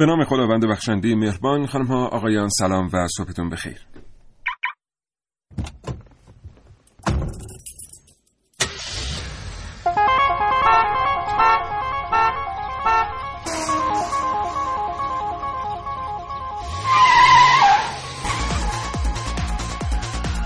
[0.00, 3.76] به نام خداوند بخشنده مهربان خانم ها آقایان سلام و صبحتون بخیر.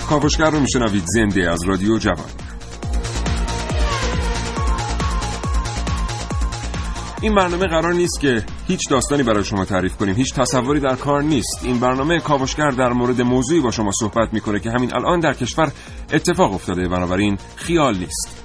[0.08, 2.30] کاوشگر رو میشنوید زنده از رادیو جوان.
[7.22, 10.14] این برنامه قرار نیست که هیچ داستانی برای شما تعریف کنیم.
[10.14, 11.60] هیچ تصوری در کار نیست.
[11.62, 15.72] این برنامه کاوشگر در مورد موضوعی با شما صحبت می‌کنه که همین الان در کشور
[16.12, 16.88] اتفاق افتاده.
[16.88, 18.43] بنابراین خیال نیست.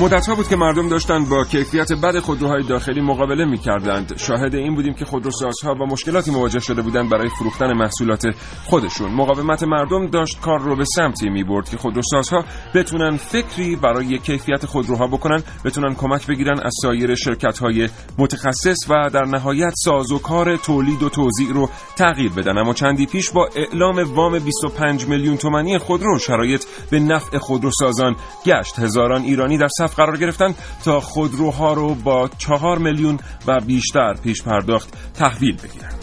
[0.00, 4.16] مدت ها بود که مردم داشتند با کیفیت بد خودروهای داخلی مقابله می کردند.
[4.16, 8.24] شاهد این بودیم که خودروسازها با مشکلاتی مواجه شده بودند برای فروختن محصولات
[8.64, 9.12] خودشون.
[9.12, 14.66] مقاومت مردم داشت کار رو به سمتی می برد که خودروسازها بتونن فکری برای کیفیت
[14.66, 20.18] خودروها بکنن، بتونن کمک بگیرن از سایر شرکت های متخصص و در نهایت ساز و
[20.18, 22.58] کار تولید و توزیع رو تغییر بدن.
[22.58, 28.78] اما چندی پیش با اعلام وام 25 میلیون تومانی خودرو شرایط به نفع خودروسازان گشت.
[28.78, 34.42] هزاران ایرانی در صف قرار گرفتن تا خودروها رو با چهار میلیون و بیشتر پیش
[34.42, 35.99] پرداخت تحویل بگیرن.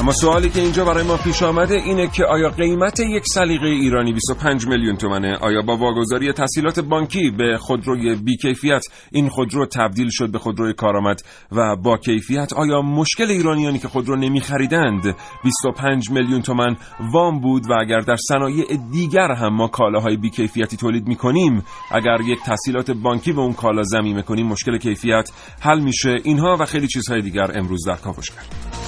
[0.00, 4.12] اما سوالی که اینجا برای ما پیش آمده اینه که آیا قیمت یک سلیقه ایرانی
[4.12, 10.32] 25 میلیون تومنه؟ آیا با واگذاری تسهیلات بانکی به خودروی بیکیفیت این خودرو تبدیل شد
[10.32, 11.20] به خودروی کارآمد؟
[11.52, 16.76] و با کیفیت آیا مشکل ایرانیانی که خودرو نمیخریدند 25 میلیون تومن
[17.12, 22.38] وام بود؟ و اگر در صنایع دیگر هم ما کالاهای بیکیفیتی تولید می‌کنیم اگر یک
[22.46, 25.30] تسهیلات بانکی به اون کالا زمین کنیم مشکل کیفیت
[25.60, 26.16] حل میشه.
[26.24, 28.80] اینها و خیلی چیزهای دیگر امروز در کاوش کرد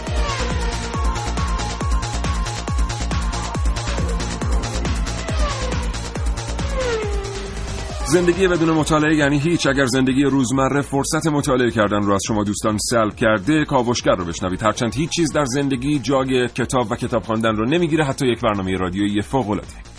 [8.12, 9.66] زندگی بدون مطالعه یعنی هیچ.
[9.66, 14.62] اگر زندگی روزمره فرصت مطالعه کردن رو از شما دوستان سلب کرده کاوشگر رو بشنوید.
[14.62, 18.76] هرچند هیچ چیز در زندگی جای کتاب و کتاب خواندن رو نمی‌گیره حتی یک برنامه
[18.76, 19.91] رادیویی فوق العاده.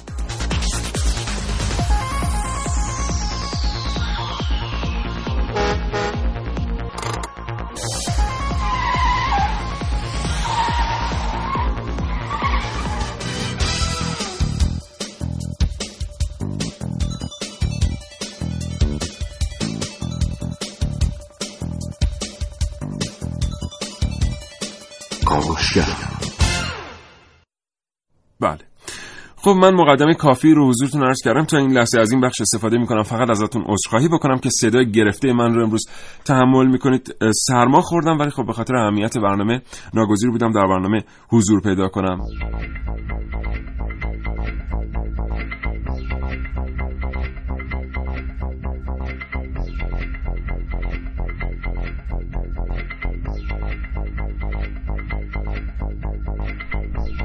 [29.43, 32.77] خب من مقدمه کافی رو حضورتون عرض کردم تا این لحظه از این بخش استفاده
[32.77, 33.03] می‌کنم.
[33.03, 35.85] فقط ازتون عذرخواهی بکنم که صدای گرفته من رو امروز
[36.25, 37.15] تحمل می‌کنید.
[37.47, 39.61] سرما خوردم ولی خب به خاطر اهمیت برنامه
[39.93, 42.19] ناگزیر بودم در برنامه حضور پیدا کنم.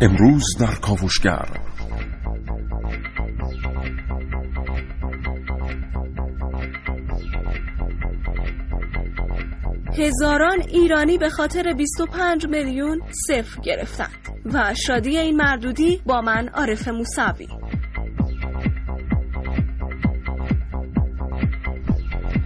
[0.00, 1.68] امروز در کاوشگر
[10.00, 16.88] هزاران ایرانی به خاطر 25 میلیون صفر گرفتند و شادی این مردودی با من عارف
[16.88, 17.47] موسوی.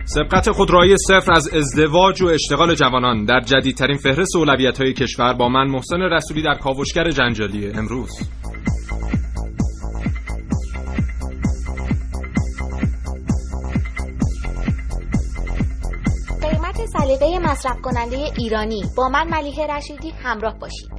[0.05, 5.49] سبقت خودروهای صفر از ازدواج و اشتغال جوانان در جدیدترین فهرست اولویت های کشور با
[5.49, 8.42] من محسن رسولی در کاوشگر جنجالی امروز.
[17.19, 18.85] سلیقه مصرف کننده ایرانی.
[18.97, 20.91] با من ملیحه رشیدی همراه باشید.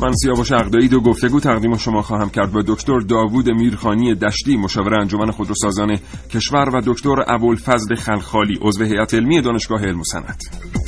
[0.00, 5.00] من سیاوش اقدایی دو گفتگو تقدیم شما خواهم کرد با دکتر داوود میرخانی دشتی مشاور
[5.00, 5.98] انجمن خودروسازان
[6.30, 10.83] کشور و دکتر ابوالفضل خلخالی عضو هیئت علمی دانشگاه علم و صنعت.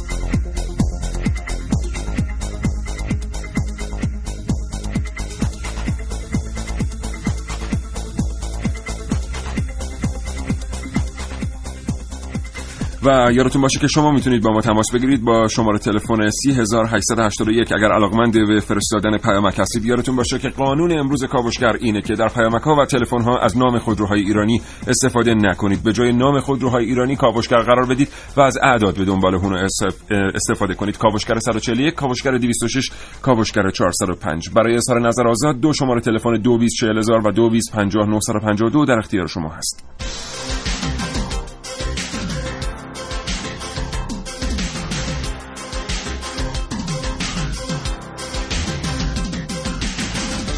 [13.06, 17.92] و یادتون باشه که شما می‌تونید با ما تماس بگیرید با شماره تلفن 3881 اگر
[17.92, 19.84] علاقمند به فرستادن پیامک هستید.
[19.84, 23.58] یادتون باشه که قانون امروز کاوشگر اینه که در پیامک ها و تلفن ها از
[23.58, 25.82] نام خودروهای ایرانی استفاده نکنید.
[25.82, 29.68] به جای نام خودروهای ایرانی کاوشگر قرار بدید و از اعداد به دنبال اون
[30.34, 30.98] استفاده کنید.
[30.98, 32.90] کاوشگر 141 کاوشگر 206
[33.22, 39.48] کاوشگر 405 برای اظهار نظر آزاد دو شماره تلفن 224000 و 225952 در اختیار شما
[39.48, 39.84] هست.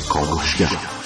[0.08, 0.97] 高度是这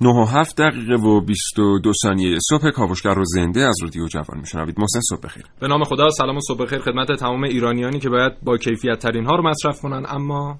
[0.00, 4.80] 9 و 7 دقیقه و 22 ثانیه صبح کاوشگر رو زنده از رادیو جوان میشنوید.
[4.80, 5.44] محسن صبح بخیر.
[5.60, 9.26] به نام خدا سلام و صبح بخیر خدمت تمام ایرانیانی که باید با کیفیت ترین
[9.26, 10.06] ها رو مصرف کنن.
[10.08, 10.58] اما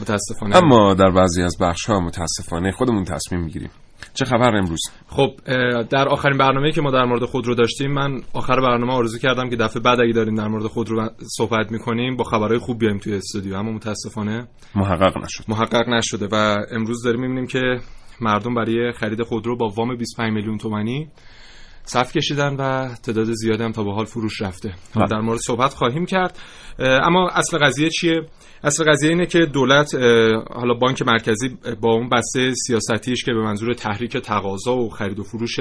[0.00, 3.70] متاسفانه اما در بعضی از بخش ها متاسفانه خودمون تصمیم می‌گیریم.
[4.14, 5.30] چه خبر امروز؟ خب
[5.90, 9.50] در آخرین برنامه که ما در مورد خود رو داشتیم من آخر برنامه آرزو کردم
[9.50, 12.98] که دفعه بعد اگه داریم در مورد خود رو صحبت می‌کنیم با خبرهای خوب بیایم
[12.98, 13.54] توی استودیو.
[13.54, 15.44] اما متاسفانه محقق نشد.
[15.48, 17.80] محقق نشده و امروز داریم می‌بینیم که
[18.20, 21.08] مردم برای خرید خودرو با وام 25 میلیون تومانی
[21.84, 24.74] صف کشیدن و تعداد زیادی هم تا به حال فروش رفته.
[24.96, 25.06] بله.
[25.06, 26.38] در مورد صحبت خواهیم کرد.
[26.78, 28.20] اما اصل قضیه چیه؟
[28.64, 29.94] اصل قضیه اینه که دولت
[30.54, 35.22] حالا بانک مرکزی با اون بسته سیاستیش که به منظور تحریک تقاضا و خرید و
[35.22, 35.56] فروش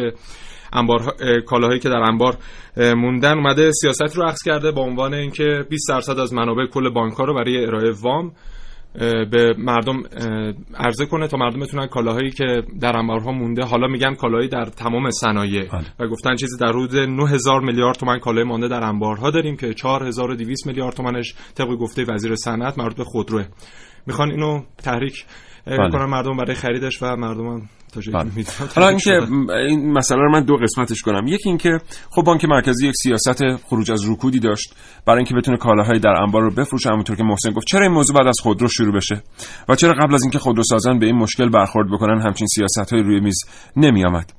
[0.73, 1.15] انبار
[1.47, 2.37] کالاهایی که در انبار
[2.77, 7.13] موندن اومده سیاست رو عکس کرده با عنوان اینکه 20 درصد از منابع کل بانک
[7.13, 8.31] ها رو برای ارائه وام
[9.31, 10.03] به مردم
[10.75, 15.11] عرضه کنه تا مردم بتونن کالاهایی که در انبارها مونده حالا میگن کالاهایی در تمام
[15.11, 15.85] صنایع بله.
[15.99, 20.67] و گفتن چیزی در حدود 9000 میلیارد تومان کالای مانده در انبارها داریم که 4200
[20.67, 23.45] میلیارد تومنش طبق گفته وزیر صنعت مربوط به خودروه
[24.07, 25.25] می‌خوان اینو تحریک
[25.65, 25.91] بله.
[25.91, 27.61] کنن مردم برای خریدش و مردم.
[28.75, 29.11] حالا اینکه
[29.69, 31.27] این مسئله رو من دو قسمتش کنم.
[31.27, 31.79] یکی اینکه
[32.09, 36.41] خب بانک مرکزی یک سیاست خروج از رکودی داشت برای اینکه بتونه کالاهایی در انبار
[36.41, 37.67] رو بفروشه همونطور که محسن گفت.
[37.67, 39.23] چرا این موضوع بعد از خودرو شروع بشه؟
[39.69, 43.19] و چرا قبل از اینکه خودروسازان به این مشکل برخورد بکنن همچین سیاست های روی
[43.19, 43.37] میز
[43.75, 44.33] نمی آمد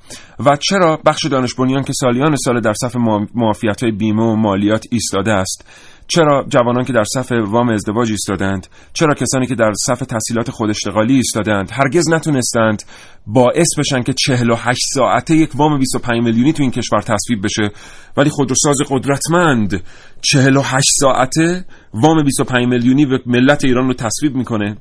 [0.46, 2.96] و چرا بخش دانش بنیان که سالیان سال در صف
[3.34, 5.64] معافیت های بیمه و مالیات ایستاده است
[6.08, 10.70] چرا جوانان که در صف وام ازدواج ایستادند چرا کسانی که در صف تحصیلات خود
[10.70, 12.82] اشتغالی ایستادند هرگز نتونستند
[13.26, 17.70] باعث بشن که 48 ساعته یک وام 25 میلیونی تو این کشور تصویب بشه؟
[18.16, 19.82] ولی خودروساز قدرتمند
[20.20, 21.64] 48 ساعته
[21.94, 24.76] وام 25 میلیونی به ملت ایران رو تصویب می‌کنه.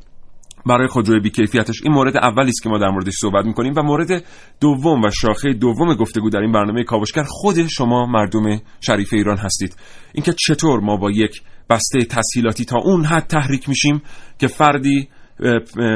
[0.65, 1.81] برای خودروی بیکیفیتش.
[1.83, 4.23] این مورد اولی است که ما در موردش صحبت می‌کنیم و مورد
[4.59, 9.75] دوم و شاخه دوم گفتگو در این برنامه کاوشگر خود شما مردم شریف ایران هستید.
[10.13, 14.01] اینکه چطور ما با یک بسته تسهیلاتی تا اون حد تحریک میشیم
[14.39, 15.09] که فردی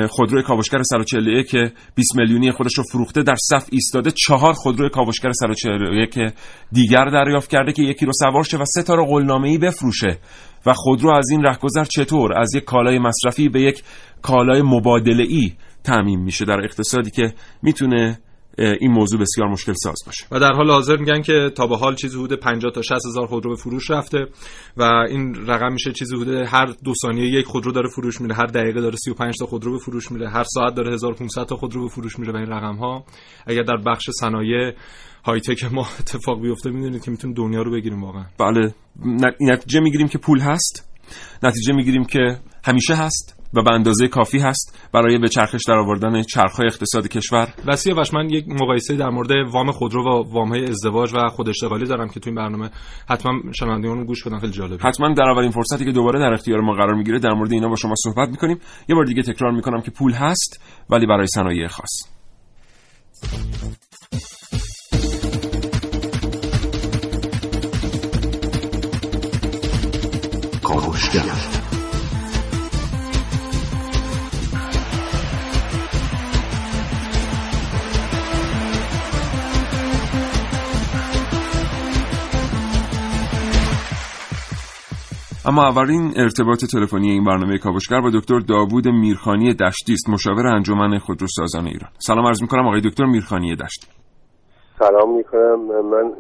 [0.10, 5.32] خودروی کاوشگر 141 که 20 میلیونی خودش رو فروخته در صف ایستاده چهار خودروی کاوشگر
[5.32, 6.34] 141
[6.72, 10.18] دیگر دریافت کرده که یکی رو سوار شه و سه تا رو قولنامه‌ای بفروشه.
[10.66, 13.84] و خودرو از این رهگذر چطور؟ از یک کالای مصرفی به یک
[14.22, 15.54] کالای مبادله ای
[15.84, 18.20] تعمین میشه در اقتصادی که می‌تونه
[18.58, 20.26] این موضوع بسیار مشکل ساز باشه.
[20.32, 23.28] و در حال حاضر میگن که تا به حال چیزی حدود 50 تا 60 هزار
[23.28, 24.28] خودرو به فروش رفته
[24.78, 28.46] و این رقم میشه چیزی حدود هر دو ثانیه یک خودرو داره فروش میره هر
[28.46, 31.90] دقیقه داره 35 تا خودرو به فروش میره هر ساعت داره 1500 تا خودرو به
[31.90, 33.06] فروش میره و این رقم ها
[33.48, 34.74] اگر در بخش صنایع
[35.26, 38.26] های تک ما اتفاق بیفته می‌دونید که می‌تونیم دنیا رو بگیریم واقعا.
[38.40, 38.74] بله
[39.42, 40.90] نتیجه می‌گیریم که پول هست.
[41.44, 43.36] نتیجه می‌گیریم که همیشه هست.
[43.56, 47.54] و به اندازه کافی هست برای به چرخش در آوردن چرخهای اقتصاد کشور.
[47.66, 51.50] و سیاوش من یک مقایسه در مورد وام خودرو و وام های ازدواج و خود
[51.50, 52.70] اشتغالی دارم که تو این برنامه
[53.10, 54.88] حتما شنوندگان گوش بدن خیلی جالبه.
[54.88, 57.76] حتما در اولین فرصتی که دوباره در اختیار ما قرار می‌گیره در مورد اینا با
[57.76, 58.60] شما صحبت می‌کنیم.
[58.90, 62.16] یه بار دیگه تکرار می‌کنم که پول هست ولی برای صنایع خاص.
[85.48, 90.98] اما اولین ارتباط تلفنی این برنامه کاوشگر با دکتر داوود میرخانی دشتی است مشاور انجمن
[90.98, 91.90] خودروسازان ایران.
[91.98, 93.88] سلام عرض می‌کنم آقای دکتر میرخانی دشتی.
[94.80, 95.60] سلام می‌کنم.
[95.66, 96.14] من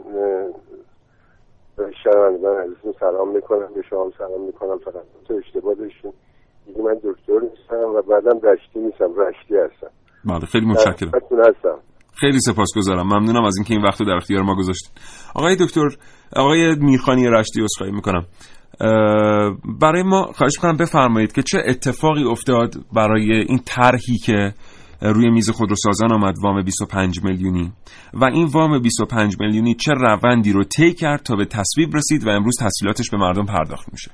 [2.03, 3.67] شنوندگان عزیزم سلام می‌کنم.
[3.75, 4.77] به شما سلام می‌کنم.
[4.85, 6.13] فقط تو اشتباه داشتیم
[6.85, 9.91] من دکتر نیستم و بعدم دشتی نیستم رشتی هستم.
[10.25, 11.11] بله خیلی متشکرم.
[11.39, 11.79] هستم.
[12.19, 13.05] خیلی سپاسگزارم.
[13.05, 14.91] ممنونم از اینکه این وقت رو در اختیار ما گذاشتید.
[15.35, 15.87] آقای دکتر
[16.35, 18.25] آقای میرخانی رشتی عذرخواهی می‌کنم.
[19.81, 24.53] برای ما خواهش می‌کنم بفرمایید که چه اتفاقی افتاد برای این طرحی که
[25.01, 27.71] روی میز خودروسازان آمد وام 25 میلیونی؟
[28.13, 32.29] و این وام 25 میلیونی چه روندی رو طی کرد تا به تصویب رسید و
[32.29, 34.11] امروز تسهیلاتش به مردم پرداخت میشه؟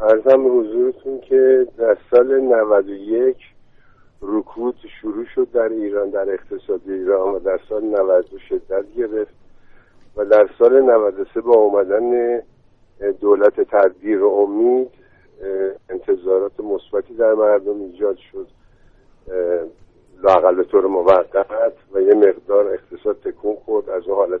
[0.00, 3.36] ارزم حضورتون که در سال 91
[4.22, 9.34] رکود شروع شد در ایران در اقتصاد ایران و در سال 92 شدت گرفت
[10.16, 12.40] و در سال 93 با اومدن
[13.20, 14.90] دولت تدبیر و امید
[15.90, 18.46] انتظارات مثبتی در مردم ایجاد شد.
[20.22, 23.90] لاقل به طور موقت و یه مقدار اقتصاد تکون خورد.
[23.90, 24.40] از اون حالت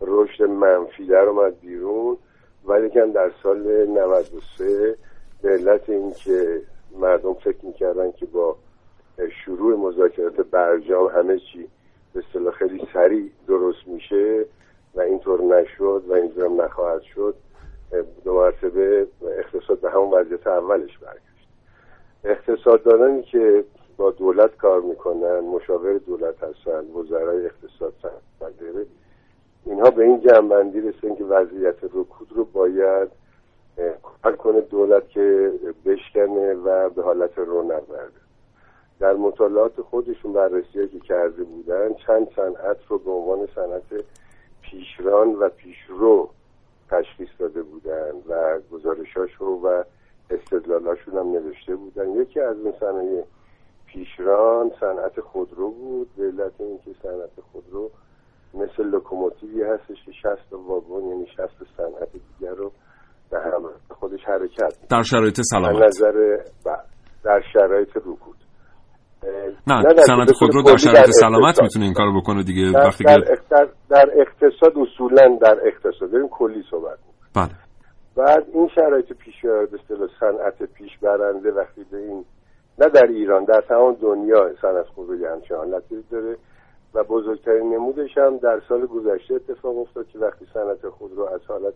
[0.00, 2.16] رشد منفی در اومد بیرون.
[2.64, 4.96] ولی در سال 93
[5.42, 6.60] به علت اینکه
[6.98, 8.56] مردم فکر می‌کردن که با
[9.44, 11.68] شروع مذاکرات برجام همه چی
[12.14, 14.44] به اصطلاح خیلی سریع درست میشه
[14.94, 17.34] و اینطور نشد و اینطور نخواهد شد.
[18.24, 19.06] دو مرتبه
[19.38, 21.48] اقتصاد به همون وضعیت اولش برگشت.
[22.24, 23.64] اقتصاددانانی که
[23.96, 27.92] با دولت کار می‌کنن مشاور دولت هستن وزرای اقتصاد
[28.58, 28.86] غیره
[29.64, 33.08] اینها به این جنبندی رسیدن که وضعیت رکود رو باید
[34.02, 35.52] کمک کنه دولت که
[35.84, 38.20] بشکنه و به حالت رونق برده
[39.00, 44.04] در مطالعات خودشون بررسی که کرده بودن چند صنعت رو به عنوان صنعت
[44.62, 46.30] پیشران و پیشرو
[46.90, 48.60] تشخیص داده بودن و
[49.38, 49.84] رو و
[50.30, 52.10] استدلالاشون هم نوشته بودن.
[52.10, 53.24] یکی از این صنایع
[53.86, 57.90] پیشران صنعت خودرو بود به علت اینکه صنعت خودرو
[58.54, 62.72] مثل لوکوموتیوی هستش که 60 واگن یعنی 60 صنعت دیگر رو
[63.30, 65.82] به هم خودش حرکت در شرایط سلامت.
[65.82, 66.44] نظر
[67.24, 68.36] در شرایط رکود.
[69.66, 73.18] نه صنعت خودرو در شرایط سلامت می‌تونه این کارو بکنه دیگه در, وقتی در,
[73.50, 76.10] در, در اقتصاد اصولا در اقتصاد.
[76.10, 76.98] داریم کلی صحبت
[77.34, 77.50] بله.
[78.16, 82.24] بعد این شرایط پیش به اصطلاح صنعت پیش برنده وقتی به این
[82.78, 86.36] نه در ایران در تمام دنیا صنعت خودرو یه همچین حالتی داره
[86.94, 91.74] و بزرگترین نمودش هم در سال گذشته اتفاق افتاد که وقتی صنعت خودرو از حالت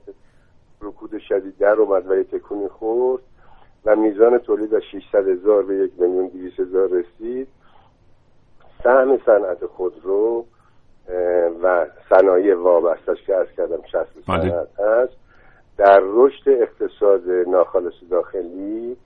[0.83, 3.23] رکود شدید در اومد و یه تکونی خورد
[3.85, 7.49] و میزان تولید از 600 هزار به یک میلیون 200 هزار رسید.
[8.85, 10.45] سهم صنعت خودرو
[11.63, 15.17] و صنایع وابستش که از کردم 60 صنعت هست
[15.77, 18.97] در رشد اقتصاد ناخالص داخلی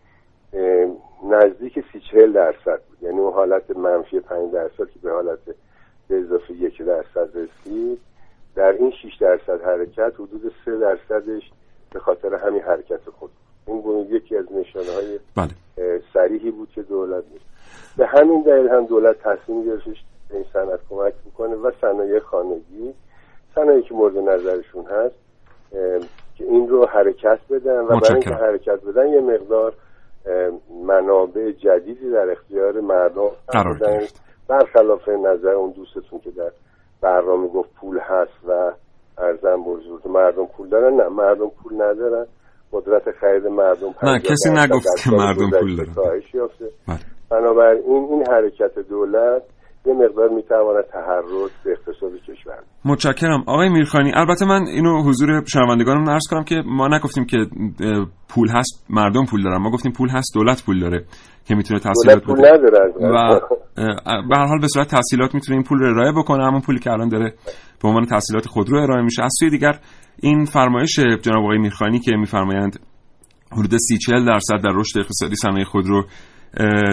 [1.25, 2.99] نزدیک سی چهل درصد بود.
[3.03, 5.39] یعنی اون حالت منفی پنج درصد که به حالت
[6.09, 8.01] به اضافه یک درصد رسید.
[8.55, 11.43] در این 6 درصد حرکت حدود سه درصدش
[11.93, 13.48] به خاطر همین حرکت خود بود.
[14.09, 16.01] یکی از نشانه های بله.
[16.15, 17.41] سریحی بود که دولت بود.
[17.97, 22.95] به همین دلیل هم دولت تصمیم گرفتش به این صنعت کمک می‌کنه و صنایع خانگی
[23.55, 25.15] صنایعی که مورد نظرشون هست
[26.37, 29.75] که این رو حرکت بدن و برای اینکه حرکت بدن یه مقدار
[30.87, 34.21] منابع جدیدی در اختیار مردم قرار گرفت.
[34.49, 36.51] برخلاف نظر اون دوستتون که در
[37.01, 38.73] برنامه گفت پول هست و
[39.19, 40.09] ارزم بزرگ.
[40.09, 42.27] مردم پول دارن؟ نه مردم پول ندارن.
[42.73, 45.95] قدرت خرید مردم نه کسی نگفت که مردم پول دارن.
[46.89, 46.99] بله.
[47.31, 49.43] بنابراین این حرکت دولت
[49.87, 53.45] یه مقدار می‌تواند تحرک به اقتصاد کشور متشکرم.
[53.47, 57.37] آقای میرخانی البته من اینو حضور شنوندگانم عرض کنم که ما نگفتیم که
[58.29, 59.57] پول هست مردم پول دارن.
[59.57, 61.05] ما گفتیم پول هست دولت پول داره
[61.45, 63.41] که می‌تونه تحصیلات پول نداره و
[64.29, 66.47] به هر حال به صورت تحصیلات می‌تونه این پول رو ارائه بکنه.
[66.47, 67.35] همون پولی که الان داره
[67.83, 69.23] به عنوان تحصیلات خودرو ارائه میشه.
[69.23, 69.79] از سوی دیگر
[70.21, 72.81] این فرمایش جناب آقای میرخانی که میفرمایند
[73.53, 76.07] حدود 30 40 درصد در رشد اقتصادی صنایع خودرو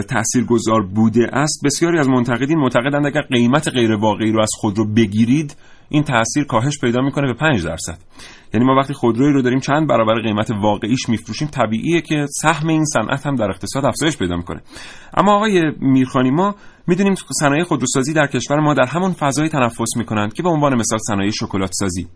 [0.10, 1.62] تاثیرگذار بوده است.
[1.66, 5.56] بسیاری از منتقدین معتقدند اگر قیمت غیر واقعی رو از خودرو بگیرید
[5.90, 7.98] این تاثیر کاهش پیدا می‌کنه به 5 درصد.
[8.54, 12.86] یعنی ما وقتی خودرویی رو داریم چند برابر قیمت واقعیش میفروشیم طبیعیه که سهم این
[12.86, 14.62] صنعت هم در اقتصاد افزایش پیدا می‌کنه.
[15.18, 16.56] اما آقای میرخانی ما
[16.88, 21.00] می‌دونیم صنایع خودروسازی در کشور ما در همون فضایی تنفس می‌کنند که به عنوان مثال
[21.08, 22.08] صنایع شکلات سازی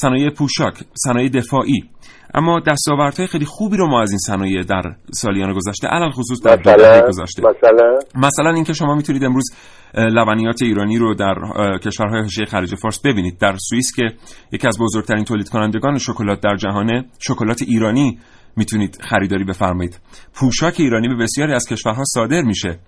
[0.00, 1.90] صنایع پوشاک صنایع دفاعی.
[2.34, 6.56] اما دستاوردهای خیلی خوبی رو ما از این صنایع در سالیان گذشته علل خصوص در
[6.56, 7.42] دهه گذشته.
[7.42, 9.50] مثلا؟ مثلا اینکه شما می‌تونید امروز
[9.94, 11.34] لبنیات ایرانی رو در
[11.84, 13.38] کشورهای حاشیه خلیج فارس ببینید.
[13.38, 14.02] در سوئیس که
[14.52, 18.18] یکی از بزرگترین تولید کنندگان شکلات در جهانه شکلات ایرانی
[18.56, 20.00] می‌تونید خریداری بفرمایید.
[20.34, 22.78] پوشاک ایرانی به بسیاری از کشورها صادر میشه.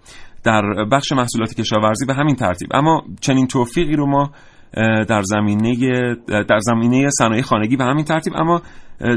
[0.44, 2.68] در بخش محصولات کشاورزی به همین ترتیب.
[2.74, 4.30] اما چنین توفیقی رو ما
[5.08, 5.74] در زمینه
[6.28, 8.62] در زمینه صنایع خانگی به همین ترتیب اما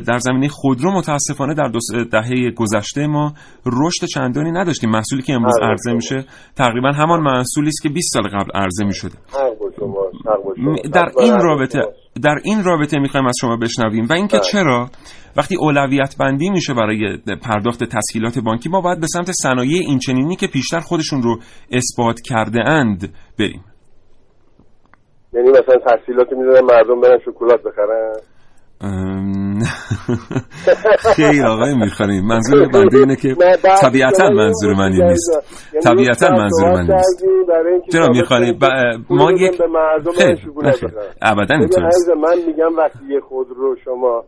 [0.08, 1.80] در زمینه خودرو متاسفانه در دو
[2.12, 3.34] دهه گذشته ما
[3.66, 5.70] رشد چندانی نداشتیم محصولی که امروز بله.
[5.70, 9.14] عرضه میشه تقریبا همان محصولی است که 20 سال قبل عرضه می‌شده.
[10.94, 11.82] در این با رابطه.
[12.24, 14.46] در این رابطه می‌خوایم از شما بشنویم و اینکه بله.
[14.46, 14.90] چرا
[15.38, 20.48] وقتی اولویت بندی میشه برای پرداخت تسهیلات بانکی ما باید به سمت صنایع اینچنینی که
[20.48, 21.40] پیشتر خودشون رو
[21.72, 23.64] اثبات کرده اند بریم
[25.36, 28.14] یعنی مثلا تحصیلات می‌دونن مردم برن شکلات بخرن؟
[31.16, 33.36] خیر آقای می‌خوانیم منظور بنده اینه که
[33.82, 35.32] طبیعتا منظور من این نیست.
[35.74, 37.26] یعنی طبیعتا منظور من نیست.
[37.92, 38.24] چرا که
[39.10, 39.62] ما یک
[40.18, 40.38] خیر.
[41.22, 44.24] ابدا اینطور نیست من میگم وقتی یه خودرو شما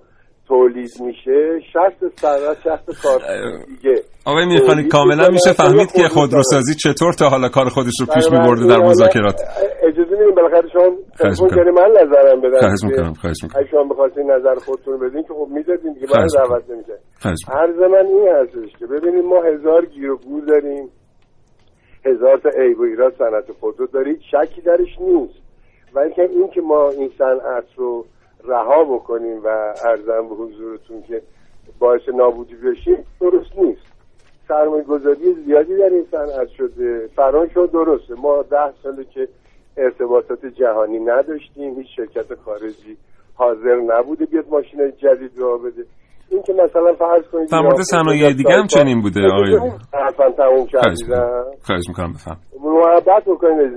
[0.48, 3.20] تولید میشه 60 صنعت 60 کار
[3.68, 7.94] دیگه آقای میرخانی تولید کاملا میشه فهمید که خودرو خودروسازی چطور تا حالا کار خودش
[8.00, 9.42] رو پیش میبرده در مذاکرات
[9.88, 10.90] اجازه میدیم بالاخره شما
[11.20, 11.48] تلفن.
[11.48, 15.24] کردین من نظرم بدم خواهش که می‌کنم خواهش می‌کنم اگه شما بخواستین نظر خودتون بدین
[15.24, 16.28] که خب می‌دادین دیگه من.
[16.36, 17.36] دعوت می‌کنم.
[17.60, 20.90] عرض من این هستش که ببینید ما هزار گیر و گور داریم
[22.06, 25.40] هزار تا عیب و ایراد صنعت خودرو داره هیچ شکی درش نیست
[25.96, 28.06] ولی که این که ما این صنعت رو
[28.46, 29.48] رها بکنیم و
[29.86, 31.22] ارزم به حضورتون که
[31.80, 33.82] باعث نابودی بشیم درست نیست.
[34.48, 37.08] سرمایه گذاری زیادی در این صنعت شده.
[37.16, 38.14] فران شد درسته.
[38.22, 39.28] ما ده ساله که
[39.78, 42.98] ارتباطات جهانی نداشتیم هیچ شرکت خارجی
[43.36, 45.84] حاضر نبوده بیاد ماشین جدید رو بده.
[46.32, 50.66] این که مثلا فرض کنید در مورد صنایع دیگه هم چنین بوده آقای حرفم تموم
[50.66, 51.44] کردیدم.
[51.66, 52.38] خواهش می‌کنم بفهم.
[52.64, 53.72] محبت بکنید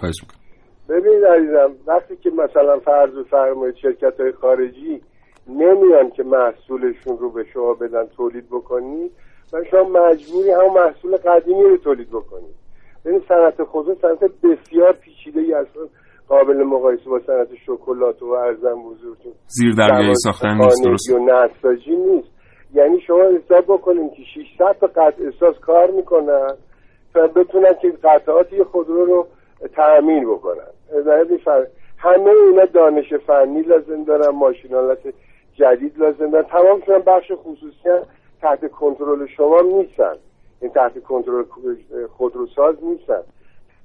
[0.00, 0.39] خواهش می‌کنم.
[0.90, 5.02] ببینید عزیزم وقتی که مثلا فرض بفرمایید شرکت های خارجی
[5.48, 9.12] نمیان که محصولشون رو به شما بدن تولید بکنید
[9.52, 12.54] و شما مجبوری هم محصول قدیمی رو تولید بکنید
[13.04, 15.82] ببینید صنعت خودرو صنعت بسیار پیچیده ای اصلا
[16.28, 21.10] قابل مقایسه با صنعت شکلات و ارزم بزرگتون زیر دریایی ساختن نیست درست.
[21.10, 22.28] و نساجی نیست.
[22.74, 26.54] یعنی شما حساب بکنید که 600 تا قطع احساس کار می‌کنن
[27.14, 29.26] تا بتونن که قطعات یه خودرو رو
[29.68, 30.70] تأمین بکنن.
[31.30, 31.66] می‌فهم.
[31.96, 34.98] همه اینا دانش فنی لازم دارن ماشینالات
[35.54, 36.44] جدید لازم دارن.
[36.44, 38.02] تمامشون بخش خصوصی هم
[38.40, 40.14] تحت کنترل شما نیستن.
[40.60, 41.44] این تحت کنترل
[42.16, 43.22] خودروساز نیستن.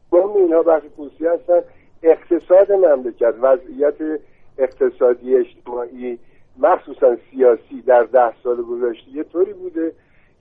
[0.09, 1.61] با اینا بخش خصوصی هستن.
[2.03, 4.19] اقتصاد مملکت وضعیت
[4.57, 6.19] اقتصادی اجتماعی
[6.59, 9.91] مخصوصا سیاسی در ده سال گذشته یه طوری بوده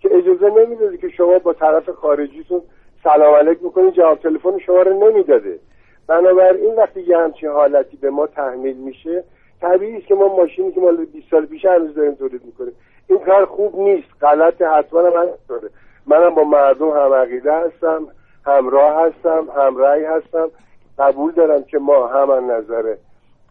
[0.01, 2.63] که اجازه نمی‌داده که شما با طرف خارجیتون
[3.05, 5.59] سلام علیک بکنید جواب تلفن شما رو نمی‌داده.
[6.07, 9.25] بنابراین وقتی یه همچین حالتی به ما تحمیل میشه
[9.61, 12.73] طبیعی است که ما ماشینی که مال 20 سال پیش هنوز داریم تولید می‌کنیم.
[13.09, 14.09] این کار خوب نیست.
[14.21, 15.71] غلط حتما من داره
[16.07, 18.09] منم با مردم هم عقیده هستم
[18.47, 20.51] همراه هستم همرأی هستم.
[20.99, 22.95] قبول دارم که ما هم از نظر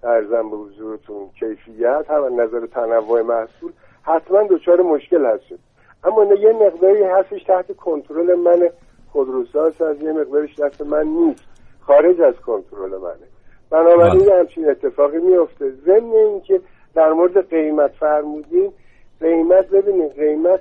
[0.03, 3.71] ارزم به حضورتون کیفیت هم از نظر تنوع محصول
[4.03, 5.59] حتما دچار مشکل هستیم.
[6.03, 8.69] اما یه مقداری هستش تحت کنترل من
[9.13, 11.43] خودروساز از یه مقدارش دست من نیست.
[11.81, 13.27] خارج از کنترل منه.
[13.69, 14.39] بنابراین بله.
[14.39, 16.61] همچین اتفاقی میفته ضمن اینکه
[16.95, 18.71] در مورد قیمت فرمودین
[19.19, 20.59] قیمت ببینید قیمت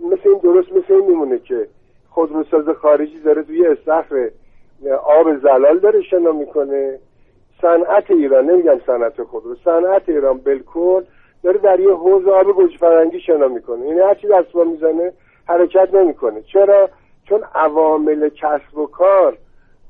[0.00, 1.68] مثل این درست مثل این میمونه که
[2.10, 4.30] خودروساز خارجی داره توی استخر
[5.04, 6.98] آب زلال داره شنا می‌کنه.
[7.62, 11.02] صنعت ایران نمیگم صنعت خودرو صنعت ایران بالکل
[11.42, 13.86] داره در یه حوض آب گوجه فرنگی شنا می‌کنه.
[13.86, 15.12] یعنی هرچی دست با می‌زنه
[15.48, 16.42] حرکت نمی‌کنه.
[16.42, 16.88] چرا؟
[17.32, 19.36] چون عوامل کسب و کار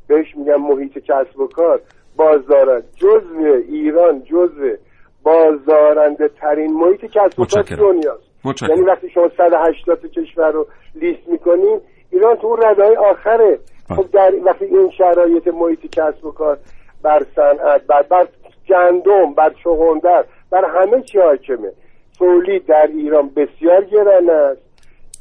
[0.09, 1.81] بهش میگم محیط کسب و کار
[2.16, 4.74] بازدارند جزء ایران جزء
[5.22, 7.62] بازدارنده ترین محیط کسب و کار.
[7.62, 8.62] دنیاست.
[8.68, 13.96] یعنی وقتی شما 180 تا کشور رو لیست می‌کنین ایران تو اون ردای آخره بله.
[13.96, 16.59] خب در وقتی این شرایط محیط کسب و کار
[17.02, 18.28] بر صنعت بر بر
[18.68, 21.72] گندم بر چغندر بر همه چی حاکمه
[22.18, 24.71] تولید در ایران بسیار گران است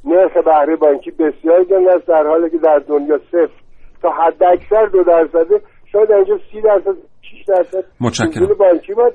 [0.06, 3.62] نرخ بهره بانکی بسیار گران است در حالی که در دنیا صفر
[4.02, 5.62] تا حد اکثر دو درصده
[5.92, 8.48] شاید اینجا سی درصد 6 درصد متشکرم.
[8.60, 9.14] بانکی باید.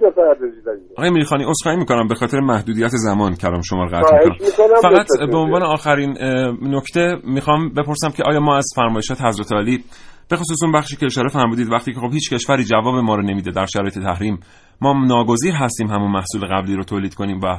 [0.97, 5.07] آقای میرخانی عذرخواهی می‌کنم به خاطر محدودیت زمان کلام شما رو قطع می‌کنم فقط.
[5.31, 6.17] به عنوان آخرین
[6.63, 9.85] نکته می‌خوام بپرسم که آیا ما از فرمایشات حضرت علی
[10.31, 13.23] به خصوص اون بخشی که اشاره فرمودید وقتی که خب هیچ کشوری جواب ما رو
[13.23, 14.41] نمیده در شرایط تحریم
[14.81, 17.59] ما ناگزیر هستیم همون محصول قبلی رو تولید کنیم و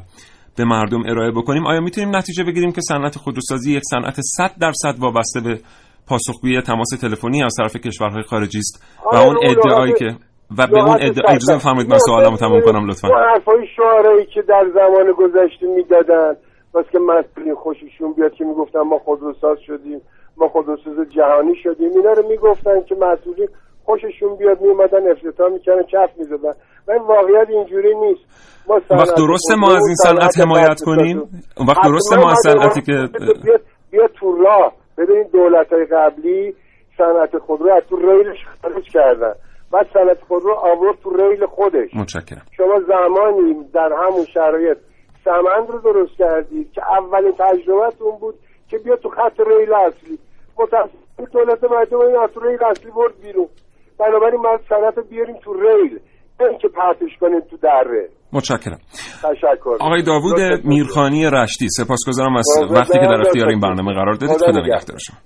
[0.57, 4.99] به مردم ارائه بکنیم آیا می‌تونیم نتیجه بگیریم که صنعت خودروسازی یک صنعت 100 درصد
[4.99, 5.59] وابسته به
[6.09, 10.15] پاسخگویی تماس تلفنی از طرف کشورهای خارجی است؟ و اون ادعایی که
[10.57, 11.55] و به اون ادعا اجازه.
[11.55, 13.07] بفرمایید من سوالمو تموم کنم لطفا.
[13.07, 16.33] حرفای شعرایی که در زمان گذشته می‌دادن.
[16.73, 20.01] واسه که مسئولین خوششون بیاد که می‌گفتن ما خودروساز شدیم
[20.37, 21.89] ما خودروساز جهانی شدیم.
[21.89, 23.47] اینا رو می‌گفتن که مسئولین
[23.85, 26.53] خوششون بیاد میومدن افتتاح می‌کردن کف می‌زدن.
[26.87, 28.23] و این واقعیت اینجوری نیست.
[28.69, 31.17] وقت درسته ما از این صنعت حمایت کنیم؟
[31.67, 33.09] وقت درسته ما از صنعتی که
[33.91, 36.55] بیا, تو راه ببینید دولت های قبلی
[36.97, 39.33] صنعت خودرو از تو ریلش خارج کردن.
[39.71, 41.89] بعد صنعت خودرو آورد تو ریل خودش.
[41.95, 42.41] متشکرم.
[42.57, 44.77] شما زمانی در همون شرایط
[45.25, 48.35] سمند رو درست کردید که اولین تجربهتون بود
[48.69, 50.19] که بیا تو خط ریل اصلی.
[50.59, 53.47] متاسفانه دولت مردم این از ریل اصلی برد بیرون.
[53.99, 55.99] بنابراین ما صنعت بیاریم تو ریل.
[56.39, 58.09] نه که پرتش کنیم تو دره.
[58.33, 58.79] متشکرم.
[59.23, 59.77] تشکر.
[59.79, 63.21] آقای داوود میرخانی رشتی سپاسگزارم از وقتی که در.
[63.21, 64.61] اختیار این برنامه قرار دادید خدا.
[64.61, 64.97] نگهدار.
[64.97, 65.17] شما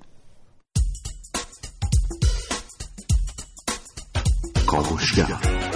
[4.67, 5.70] کاوشگر.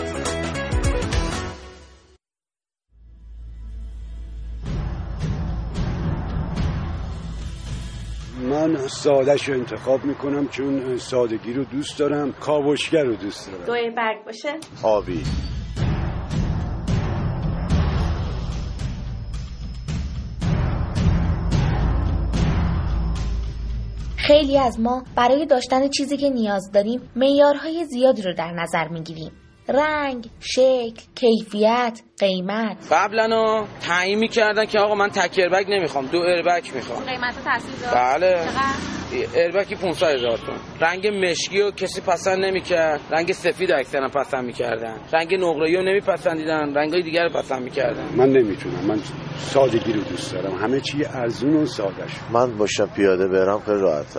[8.85, 13.65] من سادش رو انتخاب می‌کنم چون سادگی رو دوست دارم کاوشگر رو دوست دارم.
[13.65, 14.49] دوی برگ باشه؟
[14.83, 15.23] آبی.
[24.17, 29.31] خیلی از ما برای داشتن چیزی که نیاز داریم معیارهای زیادی رو در نظر می‌گیریم.
[29.69, 32.78] رنگ، شکل، کیفیت، قیمت.
[32.91, 37.04] قبلا تعیین می‌کردن که آقا من تک ایربگ نمی‌خوام دو ایربگ می‌خوام.
[37.04, 38.34] قیمت تاثیر داره بله.
[38.34, 38.95] چقدر؟
[39.36, 43.01] ایربگی 500 هزار تومن رنگ مشکی رو کسی پسند نمی‌کرد.
[43.12, 44.97] رنگ سفید اکثرا پسند می‌کردن.
[45.13, 46.73] رنگ نقره‌ای رو نمیپسندیدن.
[46.75, 48.04] رنگای دیگر رو پسند می‌کردن.
[48.15, 48.86] من نمی‌تونم.
[48.88, 48.99] من
[49.38, 50.56] سادگی رو دوست دارم.
[50.56, 54.17] همه چی ارزون و سادش من باشم پیاده برم خیلی راحت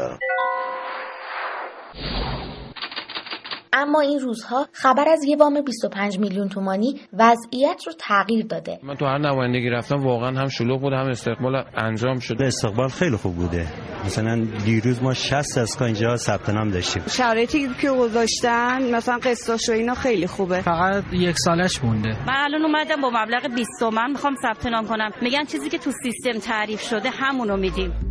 [3.76, 8.78] اما این روزها خبر از یه وام 25 میلیون تومانی وضعیت رو تغییر داده.
[8.82, 13.16] من تو هر نمایندگی رفتم واقعا هم شلوغ بود هم استقبال انجام شده استقبال خیلی
[13.16, 13.66] خوب بوده.
[14.04, 17.02] مثلا دیروز ما 60 از اینجا ثبت نام داشتیم.
[17.06, 20.60] شرایطی که گذاشتن مثلا قسطاش و اینا خیلی خوبه.
[20.60, 22.08] فقط یک سالش مونده.
[22.08, 25.10] من الان اومدم با مبلغ 20 تومن می‌خوام ثبت نام کنم.
[25.22, 28.05] میگن چیزی که تو سیستم تعریف شده همونو میدیم.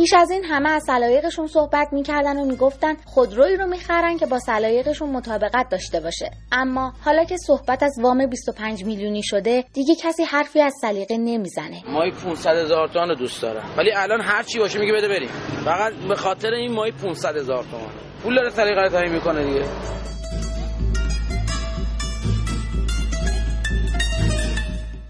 [0.00, 4.38] پیش از این همه از سلایقشون صحبت می‌کردن و می‌گفتن خودرویی رو می‌خرن که با
[4.38, 6.30] سلایقشون مطابقت داشته باشه.
[6.52, 11.82] اما حالا که صحبت از وام 25 میلیونی شده دیگه کسی حرفی از سلیقه نمی‌زنه.
[11.88, 13.74] مای 500 هزار تومن رو دوست دارم.
[13.78, 15.28] ولی الان هر چی باشه میگه بده بریم.
[15.64, 19.64] فقط به خاطر این مای 500 هزار تومن پول داره سلیقه رو تعیین می‌کنه دیگه.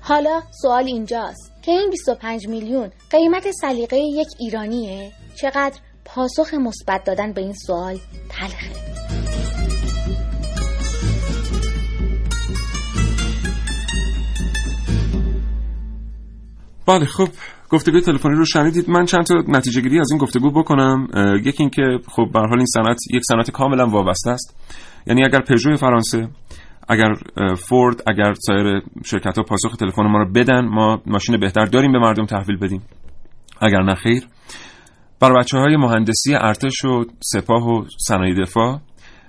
[0.01, 1.50] حالا سوال اینجاست.
[1.63, 7.99] که این 25 میلیون قیمت سلیقه یک ایرانیه چقدر پاسخ مثبت دادن به این سوال
[8.29, 8.71] تلخه.
[16.87, 17.29] بله خب
[17.71, 18.91] گفتگوی تلفنی رو شنیدید.
[18.91, 21.09] من چند تا نتیجه گیری از این گفتگو بکنم.
[21.45, 24.57] یکی این که خب به حال این صنعت یک صنعت کاملا وابسته است.
[25.07, 26.29] یعنی اگر پژو فرانسه
[26.91, 27.15] اگر
[27.69, 31.99] فورد اگر سایر شرکت ها پاسخ تلفن ما رو بدن ما ماشین بهتر داریم به
[31.99, 32.83] مردم تحویل بدیم.
[33.61, 34.27] اگر نه خیر.
[35.21, 38.81] برای بچه های مهندسی ارتش و سپاه و صنایع دفاع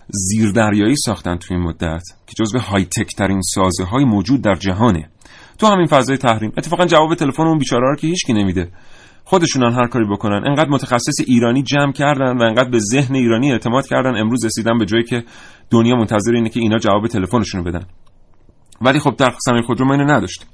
[0.10, 5.10] زیردریایی ساختن توی این مدت که جزو های تک ترین سازه های موجود در جهانه.
[5.58, 6.52] تو همین فضای تحریم.
[6.58, 8.72] اتفاقا جواب تلفن اون بیچاره رو که هیچکی نمیده.
[9.24, 10.44] خودشونن هر کاری بکنن.
[10.48, 14.86] انقدر متخصص ایرانی جمع کردن و انقدر به ذهن ایرانی اعتماد کردن امروز رسیدن به
[14.86, 15.24] جایی که
[15.72, 17.86] دنیا منتظر اینه که اینا جواب تلفنشون رو بدن.
[18.82, 20.48] ولی خب در صنایع خودرو ما اینو نداشتیم.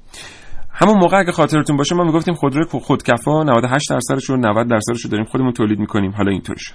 [0.72, 5.10] همون موقع اگه خاطرتون باشه ما می‌گفتیم خودروی خودکفا 98 درصدش رو 90 درصدش رو
[5.10, 6.10] داریم خودمون تولید می‌کنیم.
[6.10, 6.74] حالا اینطوری شد.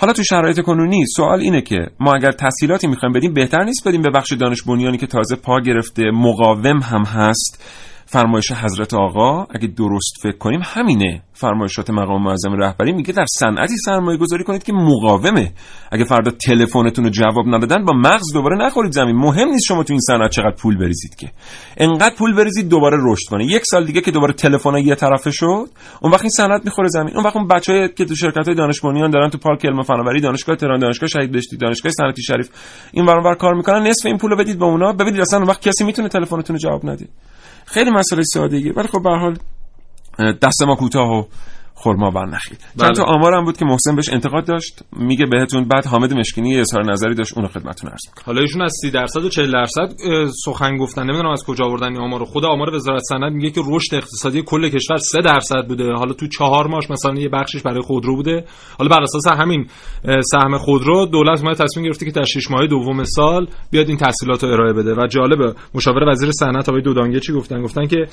[0.00, 4.02] حالا تو شرایط کنونی سوال اینه که ما اگر تسهیلاتی می‌خوایم بدیم بهتر نیست بدیم
[4.02, 7.64] به بخش دانش بنیانی که تازه پا گرفته مقاوم هم هست.
[8.12, 11.22] فرمایش حضرت آقا اگه درست فکر کنیم همینه.
[11.32, 15.52] فرمایشات مقام معظم رهبری میگه در صنعتی سرمایه گذاری کنید که مقاومه.
[15.90, 19.16] اگه فردا تلفنتون رو جواب ندادن با مغز دوباره نخورید زمین.
[19.16, 21.30] مهم نیست شما تو این صنعت چقدر پول بریزید که.
[21.76, 23.44] انقدر پول بریزید دوباره رشد کنه.
[23.44, 25.66] یک سال دیگه که دوباره تلفن یه طرفه شد
[26.02, 27.16] اون وقت این صنعت می‌خوره زمین.
[27.16, 30.20] اون وقت اون بچه‌ای که تو شرکت های دانش بنیان دارن تو پارک علم فناوری
[30.20, 32.48] دانشگاه تهران دانشگاه شهید بهشتی دانشگاه صنعتی شریف
[32.92, 33.86] این ور کار می‌کنن.
[33.86, 34.92] نصف این پولو بدید به اونا.
[34.92, 37.08] ببینید اصلا اون وقت کسی می‌تونه تلفنتون رو جواب نده.
[37.72, 39.38] خیلی مسئله ساده‌ایه ولی خب به حال
[40.42, 41.24] دست ما کوتاه و
[41.84, 42.58] خرما برنخید.
[42.76, 42.86] بله.
[42.86, 44.82] چند تا آمارم بود که محسن بهش انتقاد داشت.
[44.96, 47.32] میگه بهتون بعد حامد مشکینی یه اظهار نظری داشت.
[47.36, 49.92] اونو خدمتتون عرض حالا ایشون از 30 درصد و 40 درصد
[50.44, 51.02] سخن گفتن.
[51.02, 52.24] نمی‌دونم از کجا آوردن این آمارو.
[52.24, 55.92] خود آمار وزارت صنعت میگه که رشد اقتصادی کل کشور 3 درصد بوده.
[55.92, 58.44] حالا تو چهار ماش مثلا یه بخشش برای خودرو بوده.
[58.78, 59.66] حالا بر اساس همین
[60.32, 64.44] سهم خودرو دولت اومد تصمیم گرفته که در 6 ماه دوم سال بیاد این تحصیلات
[64.44, 64.94] رو ارائه بده.
[64.94, 68.06] و جالبه مشاور وزیر صنعت آقای دودانگه چی گفتن؟ گفتن که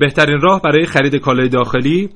[0.00, 2.10] بهترین راه برای خرید کالای داخلی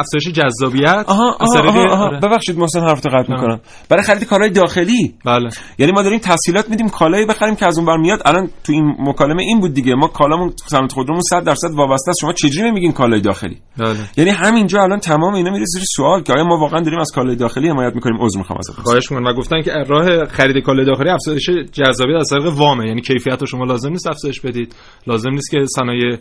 [0.00, 2.04] افزایش جذابیت آها از آها, طریق- آها, آها.
[2.04, 2.20] آره.
[2.20, 3.60] ببخشید محسن حرف قطع می‌کنم.
[3.88, 5.14] برای خرید کالای داخلی.
[5.24, 5.48] بله.
[5.78, 8.22] یعنی ما داریم تسهیلات میدیم کالایی بخریم که از اون بر میاد.
[8.24, 9.94] الان تو این مکالمه این بود دیگه.
[9.94, 12.18] ما کالامون صنعت خودرومون 100 درصد وابسته است.
[12.20, 13.96] شما چجوری نمیگین کالای داخلی؟ بله.
[14.16, 17.36] یعنی همینجا الان تمام اینا میره زیر سوال که آیا ما واقعا داریم از کالای
[17.36, 18.80] داخلی حمایت می‌کنیم؟ عذر می‌خوام ازت.
[18.80, 19.26] خواهش می‌کنم.
[19.26, 22.86] و گفتن که راه خرید کالای داخلی افزایش جذابیت از طریق وامه.
[22.86, 24.74] یعنی کیفیت رو شما لازم نیست افزایش بدید.
[25.06, 26.16] لازم نیست که صنایع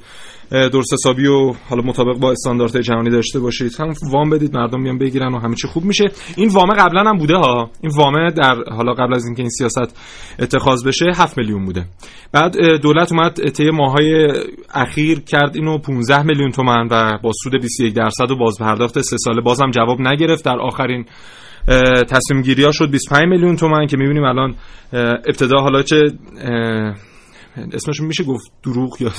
[0.51, 3.68] درست حسابی و حالا مطابق با استانداردهای جهانی داشته باشید.
[3.79, 6.03] هم وام بدید مردم بیان بگیرن و همه چی خوب میشه.
[6.37, 7.71] این وامه قبلا هم بوده ها.
[7.81, 9.99] این وامه در حالا قبل از اینکه این سیاست
[10.39, 11.85] اتخاذ بشه 7 میلیون بوده.
[12.31, 14.27] بعد دولت اومد طی ماهای
[14.73, 19.17] اخیر کرد اینو 15 میلیون تومن و با سود 21 درصد و باز پرداخت سه
[19.17, 20.45] ساله بازم جواب نگرفت.
[20.45, 21.05] در آخرین
[22.09, 24.55] تصمیم گیری ها شد 25 میلیون تومن که می‌بینیم الان
[25.27, 25.95] ابتدا حالا چه
[27.73, 29.11] اسمش میشه گفت دروغ یا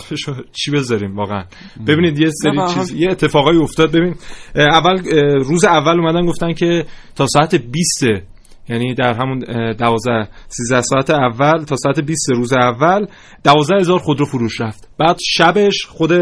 [0.53, 1.45] چی بذاریم واقعا؟
[1.87, 3.91] ببینید یه سری چیز یه اتفاقایی افتاد.
[3.93, 4.15] ببین
[4.57, 4.99] اول
[5.45, 6.85] روز اول اومدن گفتن که
[7.17, 8.05] تا ساعت 20
[8.69, 13.07] یعنی در همون اه، 12 13 ساعت اول تا ساعت 20 روز اول
[13.45, 14.89] 12 هزار خودرو فروش رفت.
[14.99, 16.13] بعد شبش خود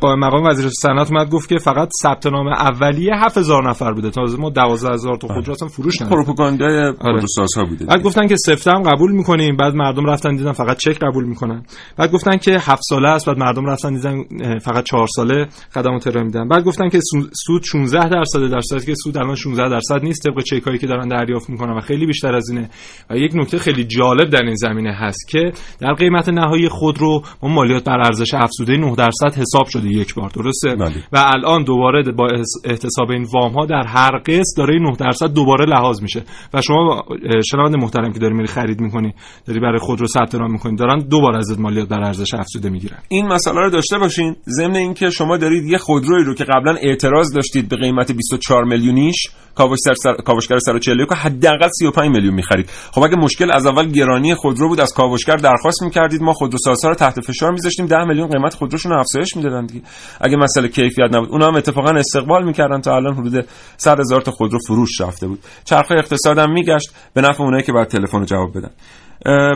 [0.00, 4.10] قائم مقام وزیر صنعت اومد گفت که فقط ثبت نام اولیه 7000 نفر بوده.
[4.10, 6.16] تازه ما 12000 تا خودرو اصلا فروش ندادیم.
[6.16, 10.76] پروپاگاندای خودروسازها بوده بعد گفتن که سفته هم قبول می‌کنیم بعد مردم رفتن دیدن فقط
[10.76, 11.62] چک قبول می‌کنن.
[11.96, 16.24] بعد گفتن که هفت ساله است بعد مردم رفتن دیدن فقط چهار ساله خدمات ارائه
[16.26, 16.48] میدن.
[16.48, 20.22] بعد گفتن که سو- سود 16 درصد در صورتی که سود الان 16 درصد نیست
[20.22, 22.70] طبق چک هایی که دارن دریافت می‌کنن و خیلی بیشتر از اینه.
[23.10, 27.48] و یک نکته خیلی جالب در این زمینه هست که در قیمت نهایی خودرو ما
[27.48, 32.28] مالیات بر ارزش افزوده 9 درصد حساب شده یک بار درسته؟ و الان دوباره با
[32.64, 36.24] احتساب این وام ها در هر قسط داره این 9 درصد دوباره لحاظ میشه.
[36.54, 39.14] و شما اه، شنونده محترم که داری میری خرید می‌کنی
[39.46, 42.98] داری برای خودرو ثبت نام می‌کنی دارن دوباره ازت مالیات بر ارزش افزوده می‌گیرن.
[43.08, 44.36] این مسئله رو داشته باشین.
[44.48, 49.26] ضمن اینکه شما دارید یه خودرویی رو که قبلا اعتراض داشتید به قیمت 24 میلیونیش
[49.54, 52.70] کاوش سر کاوشگر سر 41 که حداقل 35 میلیون می‌خرید.
[52.70, 56.22] خب اگه مشکل از اول گرانی خودرو بود از کاوشگر درخواست می‌کردید.
[56.22, 57.86] ما خودروسازها رو تحت فشار میذاشتیم.
[57.86, 59.82] 10 میلیون قیمت خودروشون رو افزایش می‌دادن دیگه.
[60.20, 61.28] اگه مسئله کیفیت نبود.
[61.30, 62.80] اونها هم اتفاقا استقبال می‌کردن.
[62.80, 65.38] تا الان حدود 100 هزار تا خودرو فروش رفته بود.
[65.64, 66.94] چرخه اقتصادم میگشت.
[67.14, 68.70] به نفع اونایی که بعد تلفن جواب بدن.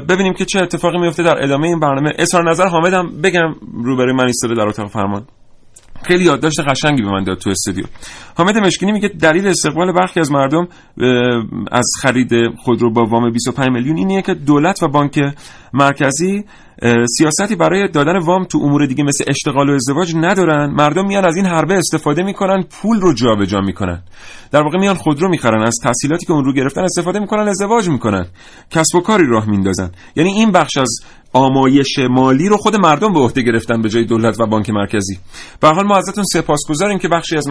[0.09, 3.55] ببینیم که چه اتفاقی میفته در ادامه این برنامه اظهار نظر حامدم بگم.
[3.85, 5.27] روبروی من ایستاده در اتاق فرمان.
[6.07, 7.85] خیلی یادداشت قشنگی به من داد تو استودیو.
[8.37, 10.69] حامد مشکینی میگه دلیل استقبال برخی از مردم
[11.73, 15.19] از خرید خودرو با وام 25 میلیون اینیه که دولت و بانک
[15.77, 16.45] مرکزی
[17.19, 20.71] سیاستی برای دادن وام تو امور دیگه مثل اشتغال و ازدواج ندارن.
[20.71, 24.03] مردم میان از این حربه استفاده می‌کنن پول رو جابجا می‌کنن.
[24.53, 28.27] در واقع میان خودرو می‌خرن از تحصیلاتی که اون رو گرفتن استفاده می‌کنن ازدواج می‌کنن.
[28.71, 29.91] کسب و کاری راه میندازن.
[30.17, 31.01] یعنی این بخش از
[31.33, 35.19] آمایش مالی رو خود مردم به عهده گرفتن به جای دولت و بانک مرکزی.
[35.61, 37.49] به حال ما ازتون سپاسگزاریم که بخشی از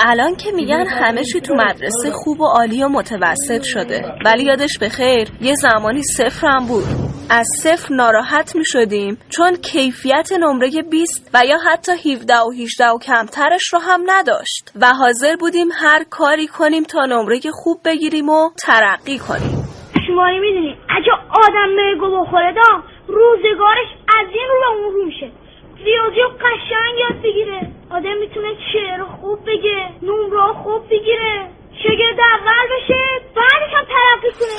[0.00, 4.78] الان که میگن همه چی تو مدرسه خوب و عالی و متوسط شده ولی یادش
[4.80, 6.84] به خیر یه زمانی صفرم بود.
[7.30, 12.84] از صفر ناراحت می شدیم چون کیفیت نمره 20 و یا حتی 17 و 18
[12.88, 14.72] و کمترش رو هم نداشت.
[14.80, 19.64] و حاضر بودیم هر کاری کنیم تا نمره خوب بگیریم و ترقی کنیم.
[20.06, 25.30] شماری می‌دونی اگه آدم مرگو بخوره دا روزگارش از این رو به اون رو میشه.
[25.84, 27.60] ریاضی رو قشنگ یاد بگیره.
[27.90, 31.50] آدم می‌تونه شعر خوب بگه نمره خوب بگیره.
[31.82, 33.02] شاگرد اول بشه
[33.36, 34.58] بعدش هم ترقی کنه.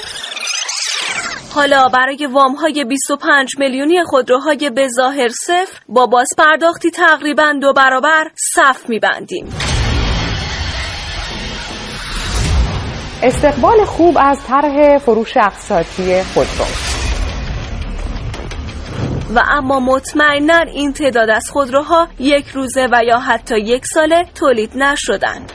[1.55, 7.73] حالا برای وام های 25 میلیونی خودروهای به ظاهر صفر با باز پرداختی تقریبا دو
[7.73, 9.45] برابر صف میبندیم.
[13.23, 16.88] استقبال خوب از طرح فروش اقساطی خودرو.
[19.35, 24.71] و اما مطمئنا این تعداد از خودروها یک روزه و یا حتی یک ساله تولید
[24.75, 25.51] نشدند.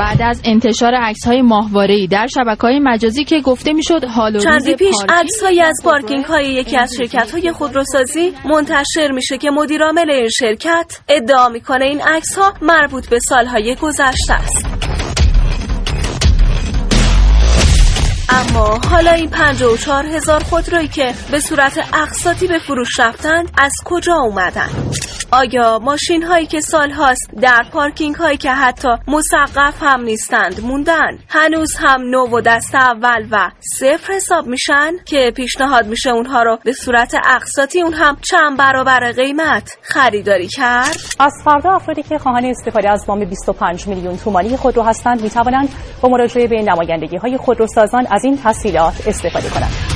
[0.00, 4.38] بعد از انتشار عکس های ماهواره در شبکه های مجازی که گفته می‌شد حال و
[4.38, 9.50] چندی پیش عکس های از پارکینگ های یکی از شرکت های خودروسازی منتشر میشه که
[9.50, 14.71] مدیرعامل این شرکت ادعا می‌کنه این عکس ها مربوط به سالهای گذشته است
[18.54, 24.14] اما حالا این 54 هزار خودرویی که به صورت اقساطی به فروش رفتند از کجا
[24.14, 24.68] اومدن؟
[25.34, 31.18] آیا ماشین هایی که سال هاست در پارکینگ هایی که حتی مسقف هم نیستند موندن؟
[31.28, 36.58] هنوز هم نو و دست اول و صفر حساب میشن که پیشنهاد میشه اونها رو
[36.64, 42.44] به صورت اقساطی اون هم چند برابر قیمت خریداری کرد؟ از فردا افرادی که خواهان
[42.44, 45.68] استفاده از وام 25 میلیون تومانی خودرو هستند می‌توانند
[46.00, 49.91] با مراجعه به نمایندگی های خودروسازان از این تسهیلات استفاده کنند.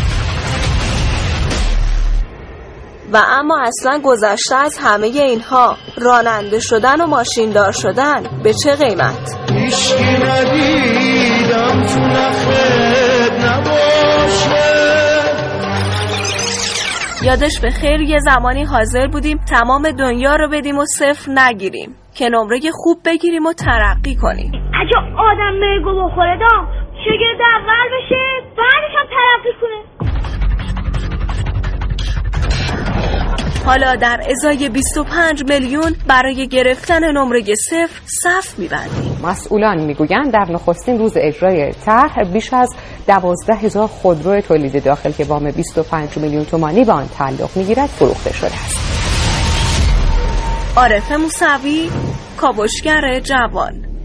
[3.12, 9.36] و اما اصلا گذشته از همه اینها راننده شدن و ماشیندار شدن به چه قیمت؟
[17.22, 22.28] یادش به خیر یه زمانی حاضر بودیم تمام دنیا رو بدیم و صفر نگیریم که
[22.28, 24.52] نمره خوب بگیریم و ترقی کنیم.
[24.52, 26.66] اگه آدم میگو بخوره دا
[27.04, 28.22] شگرد اول بشه؟
[28.56, 29.95] بعدش هم ترقی کنه.
[33.66, 39.20] حالا در ازای 25 میلیون برای گرفتن نمره صفر صف میبندیم.
[39.22, 42.74] مسئولان می‌گویند در نخستین روز اجرای طرح بیش از
[43.06, 48.32] دوازده هزار خودرو تولید داخل که وام 25 میلیون تومانی به آن تعلق می‌گیرد فروخته
[48.32, 48.76] شده است.
[50.76, 51.90] عارف موسوی
[52.36, 53.95] کاوشگر جوان.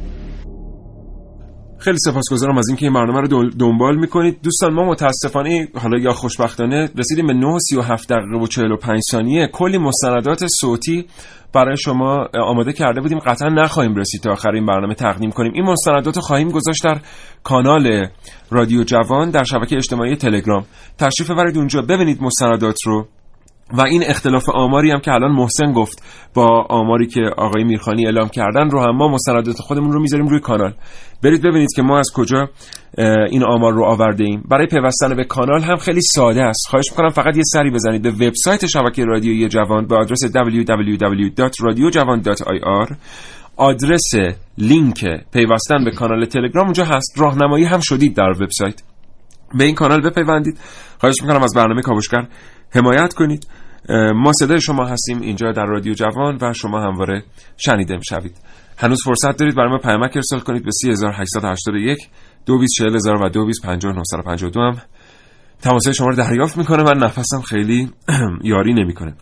[1.81, 4.41] خیلی سپاسگزارم از اینکه این برنامه رو دنبال می‌کنید.
[4.43, 9.47] دوستان ما متاسفانه حالا یا خوشبختانه رسیدیم به 9 37 دقیقه و 45 ثانیه.
[9.47, 11.05] کلی مستندات صوتی
[11.53, 13.19] برای شما آماده کرده بودیم.
[13.19, 15.51] قطعا نخواهیم رسید تا آخر این برنامه تقدیم کنیم.
[15.55, 16.99] این مستندات رو خواهیم گذاشت در
[17.43, 18.07] کانال
[18.49, 20.65] رادیو جوان در شبکه اجتماعی تلگرام.
[20.97, 21.81] تشریف ببرید اونجا.
[21.81, 23.07] ببینید مستندات رو.
[23.73, 26.03] و این اختلاف آماری هم که الان محسن گفت
[26.33, 30.39] با آماری که آقای میرخانی اعلام کردن رو هم ما مستندات خودمون رو می‌ذاریم روی
[30.39, 30.73] کانال.
[31.23, 32.49] برید ببینید که ما از کجا
[33.29, 34.43] این آمار رو آورده ایم.
[34.49, 36.67] برای پیوستن به کانال هم خیلی ساده است.
[36.69, 42.95] خواهش می‌کنم فقط یه سری بزنید به وبسایت شبکه رادیویی جوان به آدرس www.radiojavan.ir
[43.57, 44.11] آدرس
[44.57, 47.19] لینک پیوستن به کانال تلگرام اونجا هست.
[47.19, 48.81] راهنمایی هم شدید در وبسایت.
[49.57, 50.59] به این کانال بپیوندید.
[50.99, 52.27] خواهش می‌کنم از برنامه کاوشگر
[52.75, 53.47] حمایت کنید.
[54.15, 57.23] ما صدای شما هستیم اینجا در رادیو جوان و شما همواره
[57.57, 58.37] شنیده می‌شوید.
[58.77, 61.97] هنوز فرصت دارید برای ما پیامک ارسال کنید به 3881
[62.45, 64.81] 224000 و 225952 هم.
[65.61, 66.83] تماس شما رو دریافت می‌کنه.
[66.83, 67.89] من نفسم خیلی
[68.43, 69.13] یاری نمی‌کنه.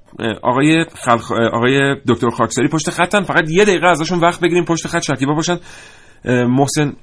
[0.43, 1.32] آقای خلق...
[1.32, 3.24] آقای دکتر خاکساری پشت خطن.
[3.24, 4.65] فقط یه دقیقه ازشون وقت بگیریم.
[4.65, 5.58] پشت خط شکیبا باشن.
[6.26, 6.93] محسن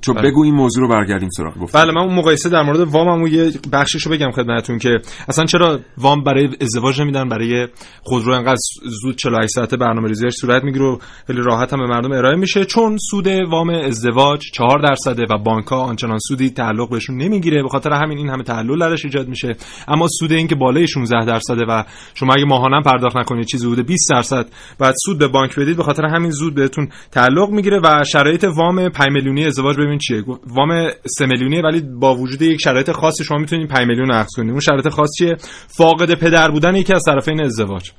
[0.00, 0.30] چون بله.
[0.30, 3.52] بگو این موضوع رو برگردیم سراغ گفت بله من اون مقایسه در مورد واممو یه
[3.72, 7.68] بخشش رو بگم خدمتتون که اصلا چرا وام برای ازدواج نمیدن؟ برای
[8.02, 8.58] خودرو انقدر
[9.02, 12.64] زود 48 ساعته برنامه‌ریزیش صورت می‌گیره و خیلی راحت هم به مردم ارائه میشه.
[12.64, 17.68] چون سود وام ازدواج 4 درصده و بانک ها آنچنان سودی تعلق بهشون نمی‌گیره به
[17.68, 19.56] خاطر همین این همه تعلل درش ایجاد میشه.
[19.88, 21.82] اما سود این که بالای 16 درصده و
[22.14, 24.46] شما اگه ماهانه پرداخت نکنید چیزی حدود 20 درصد
[24.78, 28.88] بعد سود به بانک بدید به خاطر همین زود بهتون تعلق می‌گیره و شرایط وام
[28.88, 33.38] 5 میلیونی ازدواج ببین چیه؟ وام 3 میلیونی ولی با وجود یک شرایط خاصی شما
[33.38, 35.36] می‌تونید 5 میلیون اخذ کنید اون شرایط خاص چیه؟
[35.68, 37.90] فاقد پدر بودن یکی از طرفین ازدواج.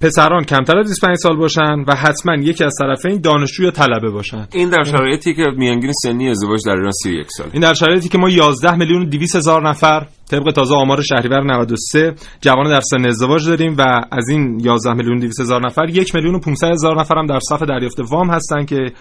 [0.00, 4.46] پسران کمتر از 25 سال باشن و حتما یکی از طرفین دانشجو یا طلبه باشن.
[4.52, 8.18] این در شرایطی که میانگین سنی ازدواج در ایران 31 سال این در شرایطی که
[8.18, 13.06] ما 11 میلیون و 200 هزار نفر طبق تازه آمار شهریور 93 جوان در سن
[13.06, 16.70] ازدواج داریم و از این 11 میلیون و 200 هزار نفر 1 میلیون و 500
[16.70, 18.92] هزار نفر هم در صف دریافت وام هستن که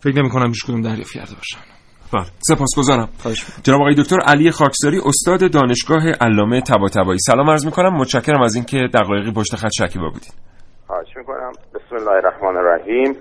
[0.00, 1.58] فکر نمی کنم هیچ کدوم دریافت کرده باشن.
[2.12, 2.26] بله.
[2.38, 3.08] سپاسگزارم.
[3.62, 7.18] جناب آقای دکتر علی خاکساری استاد دانشگاه علامه طباطبایی.
[7.18, 7.96] سلام عرض می‌کنم.
[7.96, 10.32] متشکرم از اینکه دقایقی پشت خط شکیبا بودید.
[10.86, 11.52] خواهش می‌کنم.
[11.74, 13.16] بسم الله الرحمن الرحیم.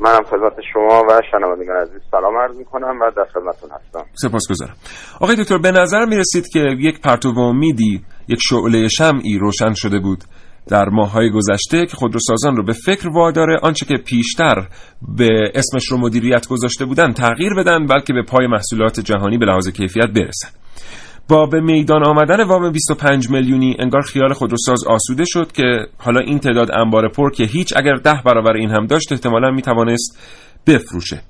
[0.00, 4.04] منم خدمت شما و شنوندگان عزیز سلام عرض می‌کنم و در خدمتتون هستم.
[4.14, 4.74] سپاسگزارم.
[5.20, 10.18] آقای دکتر به نظر می‌رسید که یک پرتو امیدی یک شعله شمعی روشن شده بود.
[10.70, 14.68] در ماههای گذشته که خودروسازان رو به فکر واداره آنچه که پیشتر
[15.16, 19.68] به اسمش رو مدیریت گذاشته بودن تغییر بدن بلکه به پای محصولات جهانی به لحاظ
[19.68, 20.48] کیفیت برسن.
[21.28, 26.38] با به میدان آمدن وام 25 میلیونی انگار خیال خودروساز آسوده شد که حالا این
[26.38, 30.18] تعداد انبار پر که هیچ اگر ده برابر این هم داشت احتمالا می‌توانست
[30.66, 31.22] بفروشه.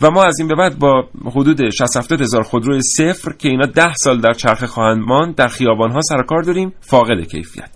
[0.00, 3.94] و ما از این به بعد با حدود 60 هزار خودرو صفر که اینا ده
[3.94, 7.70] سال در چرخه خواهند ماند در خیابان ها سر کار داریم فاقد کیفیت.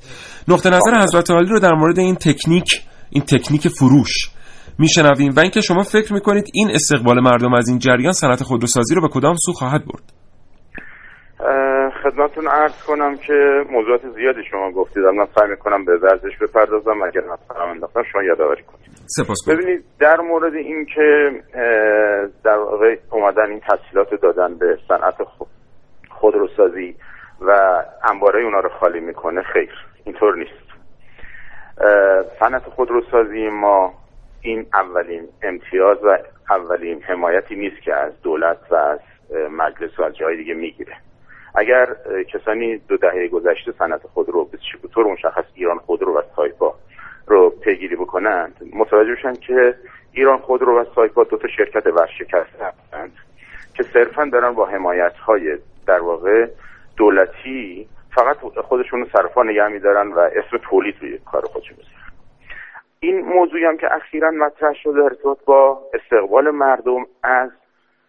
[0.48, 2.68] نقطه نظر حضرت عالی رو در مورد این تکنیک
[3.10, 4.30] این تکنیک فروش
[4.78, 9.02] میشنویم و اینکه شما فکر می‌کنید این استقبال مردم از این جریان صنعت خودروسازی رو
[9.02, 10.12] به کدام سو خواهد برد؟
[12.02, 13.34] خدمتتون عرض کنم که
[13.70, 15.02] موضوعات زیادی شما گفتید.
[15.02, 17.02] من سعی می‌کنم به ورزش بپردازم.
[17.02, 18.90] اگر مثلا انداختم شما یادآوری کنید.
[19.06, 21.30] سپاس ببینید در مورد این که
[22.44, 25.14] در واقع اومدن این تسهیلات دادن به صنعت
[26.08, 26.94] خودروسازی
[27.40, 27.50] و
[28.10, 29.89] انباره اونا رو خالی می‌کنه خیر.
[30.04, 30.70] اینطور نیست.
[32.40, 33.94] صنعت خودروسازی ما
[34.42, 36.18] این اولین امتیاز و
[36.50, 38.98] اولین حمایتی نیست که از دولت و از
[39.50, 40.96] مجلس و از جای دیگه می‌گیره.
[41.54, 41.96] اگر
[42.32, 44.44] کسانی دو دهه گذشته صنعت خودرو
[44.82, 46.74] به طور مشخص ایران خودرو و سایپا
[47.26, 49.74] رو پیگیری بکنند متوجه بشن که
[50.12, 53.12] ایران خودرو و سایپا دو تا شرکت ورشکسته هستند
[53.74, 56.46] که صرفا دارن با حمایت های در واقع
[56.96, 61.96] دولتی فقط خودشون صرفا نگه میدارن و اسم تولید روی کار خودشون می‌ذارن.
[63.00, 67.50] این موضوعی هم که اخیرا مطرح شده ارتباط با استقبال مردم از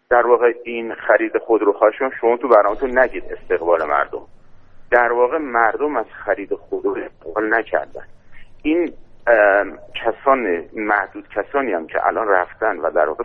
[0.10, 4.22] در واقع این خرید خودروهاشون شما تو برنامه‌تون نگید استقبال مردم.
[4.92, 8.04] در واقع مردم از خرید خودرو استقبال نکردن.
[8.64, 8.94] این
[9.96, 13.24] کسان محدود کسانی هم که الان رفتن و در واقع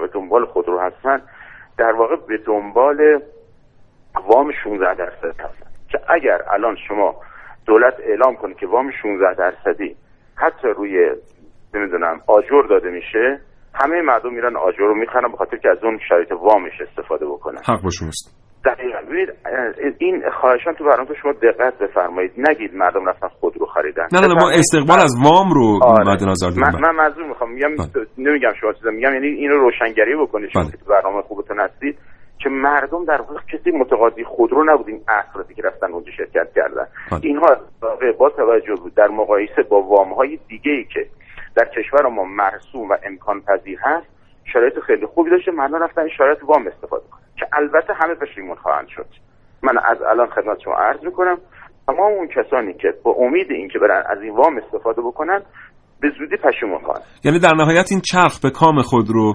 [0.00, 1.22] به دنبال خودرو هستن
[1.78, 3.22] در واقع به دنبال
[4.26, 5.69] وام 16 درصد هستن.
[5.90, 7.14] که اگر الان شما
[7.66, 9.96] دولت اعلام کنه که وام 16 درصدی
[10.36, 11.10] حتی روی
[11.74, 13.40] نمی‌دونم آجر داده میشه
[13.74, 17.58] همه مردم میرن آجر رو می‌خرن به خاطر که از اون شرایط وامش استفاده بکنن.
[17.66, 18.40] حق با شماست.
[18.64, 18.98] دقیقا.
[19.98, 22.32] این خواهشان تو برنامه شما دقت بفرمایید.
[22.36, 24.06] نگید مردم رفتن خود رو خریدن.
[24.12, 26.04] نه نه ما استقبال از وام رو آره.
[26.10, 27.52] مد نظر من, من منظور می‌خوام.
[27.52, 27.70] میگم
[28.18, 30.50] نمیگم شما چیزا میگم یعنی اینو روشنگری بکنید.
[30.50, 31.98] شما که تو برنامه خوبتون هستید.
[32.42, 36.86] که مردم در واقع کسی متقاضی خودرو نبود این افرادی که رفتن اونجا شرکت کردن.
[37.22, 37.56] اینها
[38.18, 41.06] با توجه بود در مقایسه با وام های دیگه ای که
[41.56, 44.06] در کشور ما مرسوم و امکان پذیر هست
[44.52, 45.50] شرایط خیلی خوبی داشته.
[45.50, 47.20] مردم رفتن این شرایط وام استفاده کنن.
[47.36, 49.06] که البته همه پشیمون خواهند شد.
[49.62, 51.38] من از الان خدمت شما عرض می‌کنم
[51.86, 55.42] تمام اون کسانی که با امید اینکه برن از این وام استفاده بکنن
[56.00, 57.04] به زودی پشیمون خواهند.
[57.24, 59.34] یعنی در نهایت این چرخ به کام خود رو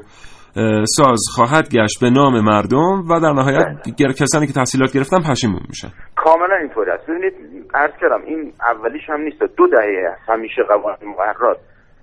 [0.98, 5.62] ساز خواهد گشت به نام مردم و در نهایت گر کسانی که تحصیلات گرفتن پشیمون
[5.70, 5.88] میشن.
[6.16, 7.08] کاملا اینطوری است.
[7.08, 7.34] ببینید
[7.74, 9.44] عرض کردم این اولیش هم نیست.
[9.58, 10.30] دو دهه است.
[10.30, 11.58] همیشه قوانین مقررات.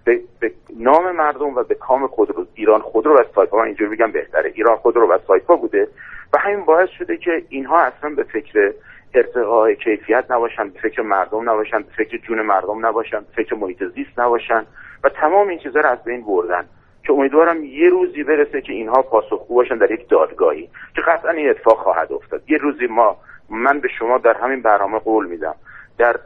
[0.04, 3.58] به, به نام مردم و به کام خودرو ایران خودرو و سایپا.
[3.58, 4.52] من اینجوری بگم بهتره.
[4.54, 5.88] ایران خودرو و سایپا بوده.
[6.34, 8.72] و همین باعث شده که اینها اصلا به فکر
[9.14, 13.84] ارتقاء کیفیت نباشن به فکر مردم نباشن به فکر جون مردم نباشن به فکر محیط
[13.94, 14.66] زیست نباشن.
[15.04, 16.64] و تمام این چیزها رو از بین بردن.
[17.06, 21.50] که امیدوارم یه روزی برسه که اینها پاسخگو باشن در یک دادگاهی که قطعا این
[21.50, 22.42] اتفاق خواهد افتاد.
[22.48, 23.16] یه روزی ما
[23.50, 25.54] من به شما در همین برنامه قول میدم.
[25.98, 26.16] در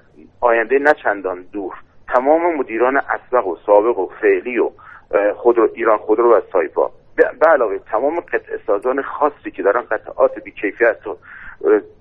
[0.41, 1.73] آینده نه چندان دور
[2.09, 4.71] تمام مدیران اسبق و سابق و فعلی و
[5.35, 6.91] خودرو ایران خودرو و سایپا.
[7.17, 11.19] به علاوه تمام قطع سازان خاصی که دارن قطعات بیکیفیت رو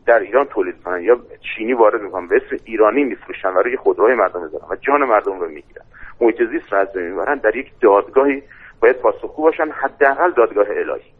[0.06, 4.16] در ایران تولید کنن یا چینی وارد می‌کنن به اسم ایرانی میفروشن و روی خودروهای
[4.16, 5.86] مردم می‌ذارن و جان مردم رو می‌گیرن.
[6.22, 8.44] محیط زیست رو از بین در یک دادگاهی
[8.82, 11.12] باید پاسخگو باشن حداقل دادگاه الهی.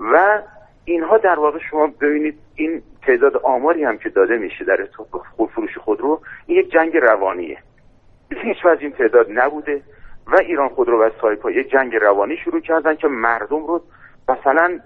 [0.00, 0.42] و
[0.84, 4.88] اینها در واقع شما ببینید این تعداد آماری هم که داده میشه در
[5.54, 7.58] فروش خودرو این یک جنگ روانیه.
[8.30, 9.82] هیچ از این تعداد نبوده
[10.26, 13.82] و ایران خودرو و سایپا یک جنگ روانی شروع کردن که مردم رو
[14.28, 14.80] مثلا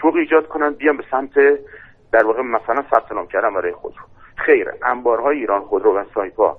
[0.00, 1.34] شور ایجاد کنن بیان به سمت
[2.12, 4.02] در واقع مثلا ثبت نام کردن برای خودرو.
[4.36, 6.56] خیر انبارهای ایران خودرو و سایپا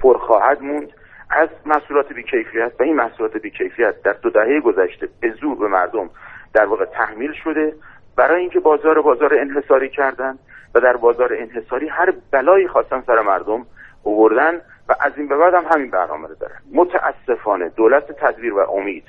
[0.00, 0.92] پر خواهد موند.
[1.30, 6.10] از محصولات بیکیفیت و این محصولات بیکیفیت در دو دهه گذشته به زور به مردم
[6.54, 7.74] در واقع تحمیل شده
[8.16, 10.38] برای اینکه بازار بازار انحصاری کردن
[10.74, 13.66] و در بازار انحصاری هر بلایی خواستن سر مردم
[14.02, 16.56] اووردن و از این به بعد هم همین برنامه رو دارن.
[16.74, 19.04] متاسفانه دولت تدبیر و امید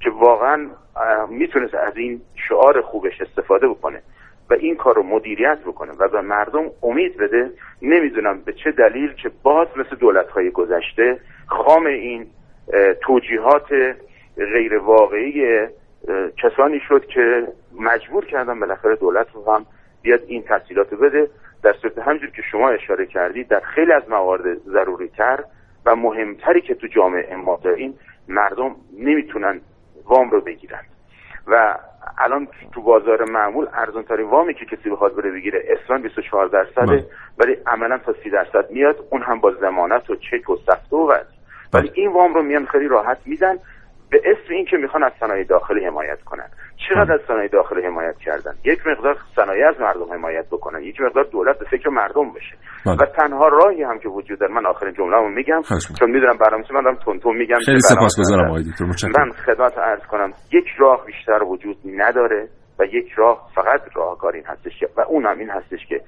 [0.00, 0.70] که واقعا
[1.28, 4.02] می‌تونست از این شعار خوبش استفاده بکنه.
[4.50, 7.50] و این کار رو مدیریت بکنه و به مردم امید بده
[7.82, 12.26] نمی‌دونم به چه دلیل که باز مثل دولت های گذشته خام این
[13.02, 13.72] توجیهات
[14.36, 15.66] غیر واقعی
[16.42, 17.48] کسانی شد که
[17.80, 19.66] مجبور کردن بالاخره دولت رو هم
[20.02, 21.28] بیاد این تحصیلات بده.
[21.62, 25.44] در صورت همجور که شما شما اشاره کردید در خیلی از موارد ضروری تر
[25.86, 27.98] و مهمتری که تو جامعه ما داریم
[28.28, 29.60] مردم نمی‌تونن
[30.04, 30.82] وام رو بگیرن.
[31.46, 31.74] و
[32.18, 37.06] الان تو بازار معمول ارزان ترین وامی که کسی بخواد بره بگیره اسران 24 درصده
[37.38, 38.96] ولی عملا تا 30 درصد میاد.
[39.10, 41.14] اون هم با ضمانت و چک و سفته و
[41.72, 43.56] ولی این وام رو میان خیلی راحت میدن.
[44.10, 46.48] به اسم اینکه می‌خوان از صنایع داخلی حمایت کنن.
[46.88, 50.82] چقدر از صنایع داخلی حمایت کردن؟ یک مقدار صنایع از مردم حمایت بکنن.
[50.82, 52.56] یک مقدار دولت به فکر مردم بشه.
[52.86, 55.62] و تنها راهی هم که وجود داره من آخرین جمله میگم
[55.98, 58.84] چون می‌دونم برنامه من دارم تون میگم خیلی سپاسگزارم آقای دکتر.
[58.84, 59.12] متشکرم.
[59.18, 62.48] من خدمت عرض کنم یک راه بیشتر وجود نداره
[62.78, 66.00] و یک راه فقط راهکار این هستش و اون هم این هستش که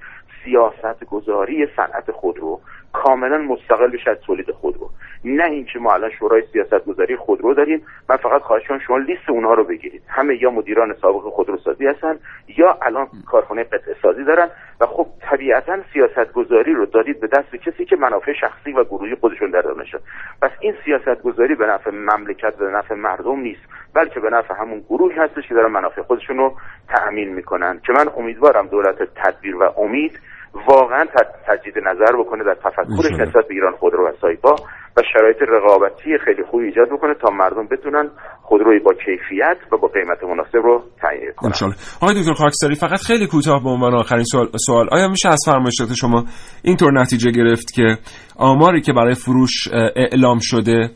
[0.45, 2.59] سیاست گذاری صنعت خودرو
[2.93, 4.89] کاملا مستقل بشه از تولید خودرو
[5.25, 7.85] نه اینکه ما الان شورای سیاست گذاری خودرو داریم.
[8.09, 10.01] من فقط خواهش کنم شما لیست اونها رو بگیرید.
[10.07, 12.19] همه یا مدیران سابق خودروسازی هستن
[12.57, 14.49] یا الان کارخانه قطعه سازی دارن
[14.81, 19.15] و خب طبیعتا سیاست گذاری رو دادید به دست کسی که منافع شخصی و گروهی
[19.15, 19.99] خودشون در دانشه
[20.41, 23.61] پس این سیاست گذاری به نفع مملکت به نفع مردم نیست
[23.93, 26.53] بلکه به نفع همون گروهی هستش که دارن منافع خودشون رو
[26.89, 27.79] تأمین می‌کنن.
[27.85, 30.19] که من امیدوارم دولت تدبیر و امید
[30.53, 31.05] واقعا
[31.47, 34.55] تجدید نظر بکنه در تفکرش نسبت به ایران خودرو و سایپا
[34.97, 38.09] و شرایط رقابتی خیلی خوبی ایجاد بکنه تا مردم بتونن
[38.41, 41.47] خودروی با کیفیت و با قیمت مناسب رو تهیه کنن.
[41.49, 44.87] انشالله آقای دکتر خاکساری فقط خیلی کوتاه به عنوان آخرین سوال, سوال.
[44.91, 46.23] آیا میشه از فرمایشات شما
[46.63, 47.97] اینطور نتیجه گرفت که
[48.37, 50.89] آماری که برای فروش اعلام شده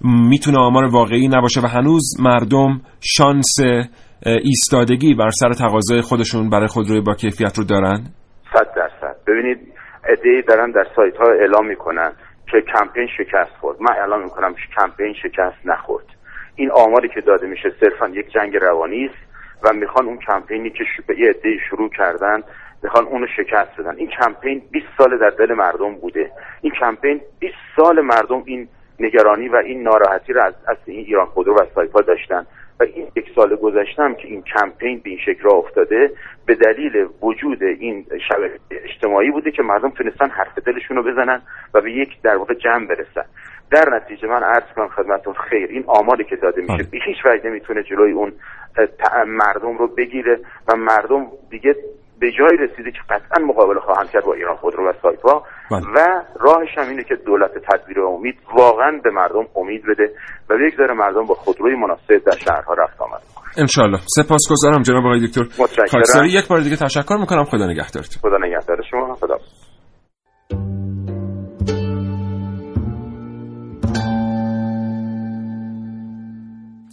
[0.00, 3.56] می‌تونه آمار واقعی نباشه و هنوز مردم شانس
[4.26, 8.04] ایستادگی بر سر تقاضای خودشون برای خودروی با کیفیت رو دارن؟
[8.54, 9.16] صد درصد.
[9.26, 9.72] ببینید
[10.04, 12.12] ادعی دارن در سایت ها اعلام می‌کنن
[12.50, 13.80] که کمپین شکست خورد.
[13.80, 16.04] من اعلام می‌کنم کمپین شکست نخورد.
[16.56, 20.84] این آماری که داده میشه صرفا یک جنگ روانی است و می‌خوان اون کمپینی که
[21.06, 22.42] به یه عده شروع کردن
[22.82, 23.96] می‌خوان اونو شکست بدن.
[23.96, 26.30] این کمپین 20 سال در دل مردم بوده.
[26.60, 28.68] این کمپین 20 سال مردم این
[29.00, 32.46] نگرانی و این ناراحتی رو از, از این ایران خودرو و سایپا داشتن.
[32.80, 36.10] و این یک سال گذشتم که این کمپین به این شکل راه افتاده
[36.46, 41.42] به دلیل وجود این شبکه اجتماعی بوده که مردم تونستن حرف دلشون رو بزنن
[41.74, 43.24] و به یک در واقع جمع برسن.
[43.70, 47.50] در نتیجه من عرض کنم خدمتتون خیر این آماری که داده میشه به هیچ وجه
[47.50, 48.32] نمی‌تونه جلوی اون
[49.26, 51.76] مردم رو بگیره و مردم دیگه
[52.24, 55.42] به جای رسیده که قطعا مقابله خواهند کرد با ایران خودرو و سایپا.
[55.70, 55.98] و
[56.40, 60.10] راهش هم اینه که دولت تدبیر و امید واقعا به مردم امید بده
[60.50, 63.20] و بگذاره مردم با خودروی مناسب در شهرها رفت آمد.
[63.58, 65.44] انشالله سپاسگزارم جناب آقای دکتر
[65.90, 67.44] خاکساری یک بار دیگه تشکر می‌کنم.
[67.44, 68.20] خدا نگهدارتون.
[68.22, 69.14] خدا نگهدار شما.
[69.14, 69.36] خدا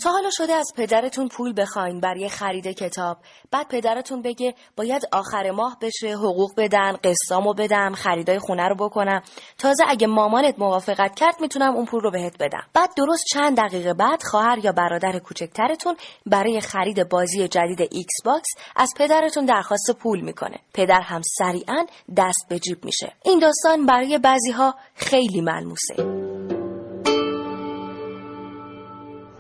[0.04, 3.18] تا حالا شده از پدرتون پول بخواین برای خرید کتاب.
[3.52, 9.22] بعد پدرتون بگه باید آخر ماه بشه حقوق بدن قسطامو بدم خریدای خونه رو بکنم.
[9.58, 12.64] تازه اگه مامانت موافقت کرد می‌تونم اون پول رو بهت بدم.
[12.74, 15.96] بعد درست چند دقیقه بعد خواهر یا برادر کوچکترتون
[16.26, 20.60] برای خرید بازی جدید Xbox از پدرتون درخواست پول می‌کنه.
[20.74, 21.86] پدر هم سریعا
[22.18, 23.14] دست به جیب میشه.
[23.26, 26.61] این داستان برای بعضی ها خیلی ملموسه.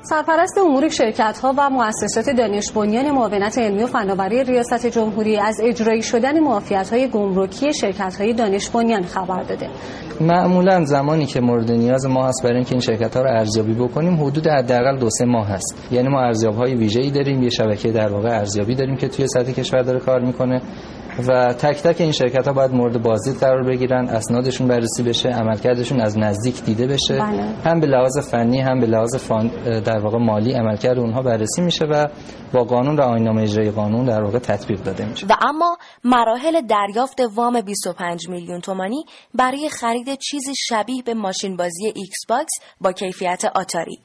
[0.03, 5.61] سرپرست امور شرکت ها و مؤسسات دانش بنیان معاونت علمی و فناوری ریاست جمهوری از
[5.63, 9.69] اجرایی شدن معافیت های گمرکی شرکت های دانش بنیان خبر داده.
[10.21, 14.23] معمولا زمانی که مورد نیاز ما هست برای اینکه این شرکت ها رو ارزیابی بکنیم
[14.23, 15.87] حدود حداقل دو سه ماه هست.
[15.91, 19.51] یعنی ما ارزیاب های ویژه‌ای داریم یه شبکه در واقع ارزیابی داریم که توی سطح
[19.51, 20.61] کشور داره کار می‌کنه.
[21.27, 26.01] و تک تک این شرکت ها باید مورد بازدید قرار بگیرن اسنادشون بررسی بشه عملکردشون
[26.01, 27.13] از نزدیک دیده بشه.
[27.13, 27.43] بله.
[27.65, 29.47] هم به لحاظ فنی هم به لحاظ فان
[29.85, 32.07] در واقع مالی عملکرد اونها بررسی میشه و
[32.53, 35.27] با قانون و آیین‌نامه اجرای قانون در واقع تطبیق داده میشه.
[35.27, 41.85] و اما مراحل دریافت وام 25 میلیون تومانی برای خرید چیزی شبیه به ماشین بازی
[41.85, 43.99] Xbox با کیفیت آتاری.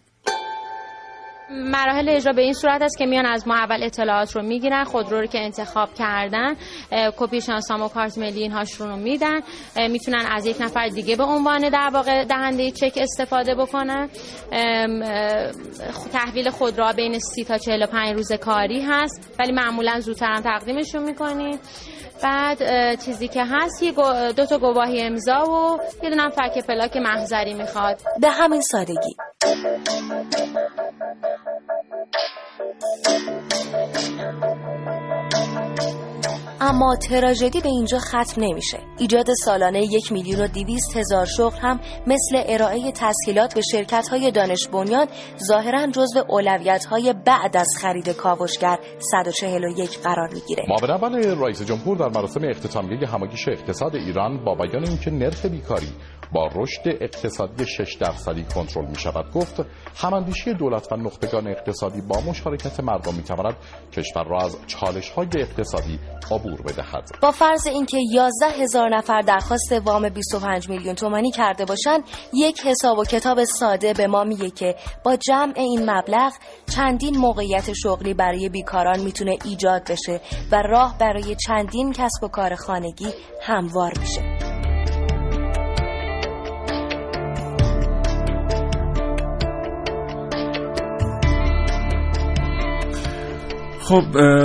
[1.51, 5.21] مراحل اجرا به این صورت است که میان از ما اول اطلاعات رو می‌گیرن خودرو
[5.21, 6.57] رو که انتخاب کردن
[7.17, 9.41] کپی شناسنامه و کارت ملی اینهاشون رو میدن.
[9.91, 14.09] می‌تونن از یک نفر دیگه به عنوان در واقع دهنده چک استفاده بکنن.
[16.13, 21.59] تحویل خودرو بین 30 تا 45 روز کاری هست ولی معمولا زودتر هم تقدیمشون می‌کنیم.
[22.23, 22.59] بعد
[23.05, 23.93] چیزی که هست یه
[24.33, 28.01] دو تا گواهی امضا و یه دونم فک پلاک محضری می‌خواد.
[28.21, 29.17] به همین سادگی.
[36.61, 38.79] اما تراژدی به اینجا ختم نمیشه.
[38.99, 44.31] ایجاد سالانه یک میلیون و دیویست هزار شغل هم مثل ارائه تسهیلات به شرکت های
[44.31, 45.07] دانش بنیان
[45.49, 50.65] ظاهرا جزو اولویت های بعد از خرید کاوشگر 141 قرار می‌گیره.
[50.69, 55.93] معاون اول رئیس جمهور در مراسم اختتامیه همایش اقتصاد ایران با بیان اینکه نرخ بیکاری
[56.33, 59.65] با رشد اقتصادی 6 درصدی کنترل می شود گفت
[59.97, 63.57] هماندیشی دولت و نخبگان اقتصادی با مشارکت مردم می تواند
[63.93, 65.99] کشور را از چالش های اقتصادی
[66.31, 67.11] عبور بدهد.
[67.23, 72.05] با فرض اینکه 11 هزار نفر درخواست وام 25 میلیون تومانی کرده باشند
[72.35, 74.75] یک حساب و کتاب ساده به ما میگه که
[75.05, 76.33] با جمع این مبلغ
[76.77, 80.21] چندین موقعیت شغلی برای بیکاران می‌تونه ایجاد بشه
[80.53, 83.09] و راه برای چندین کسب و کار خانگی
[83.43, 84.46] هموار میشه
[93.89, 94.03] خب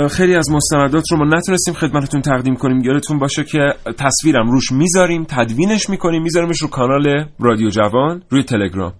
[0.08, 2.80] خیلی از مستندات رو ما نتونستیم خدمتتون تقدیم کنیم.
[2.84, 3.58] یادتون باشه که
[3.98, 8.92] تصویرم روش می‌ذاریم تدوینش می‌کنیم میذاریمش رو کانال رادیو جوان روی تلگرام.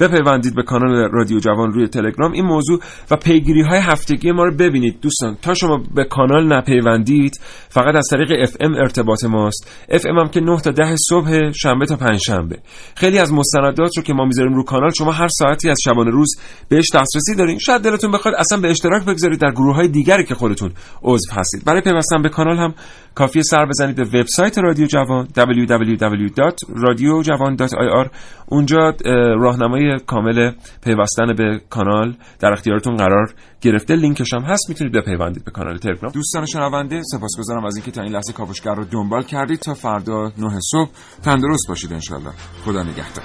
[0.00, 2.80] بپیوندید به کانال رادیو جوان روی تلگرام این موضوع
[3.10, 5.00] و پیگیری های هفتگی ما رو ببینید.
[5.00, 9.70] دوستان تا شما به کانال نپیوندید فقط از طریق FM ارتباط ماست.
[9.88, 12.58] FM هم که 9 تا 10 صبح شنبه تا پنج شنبه
[12.96, 16.36] خیلی از مستندات رو که ما می‌ذاریم رو کانال شما هر ساعتی از شبانه روز
[16.68, 17.58] بهش دسترسی دارین.
[17.58, 20.72] شاید دلتون بخواد اصلا به اشتراک بگذارید در گروه دیگری که خودتون
[21.02, 21.64] عضو هستید.
[21.64, 22.74] برای پیوستن به کانال هم
[23.14, 28.08] کافی سر بزنید به وبسایت رادیو جوان www.radiojavan.ir
[28.46, 28.94] اونجا
[29.40, 30.52] راهنمای کامل
[30.84, 33.30] پیوستن به کانال در اختیارتون قرار
[33.60, 33.94] گرفته.
[33.94, 34.68] لینکش هم هست.
[34.68, 36.12] می‌تونید بپیوندید به کانال تلگرام.
[36.12, 39.58] دوستان شنونده سپاسگزارم از اینکه تا این لحظه کاوشگر رو دنبال کردید.
[39.58, 40.90] تا فردا 9 صبح
[41.22, 42.32] تندرست باشید انشالله
[42.64, 43.24] خدا نگهدار.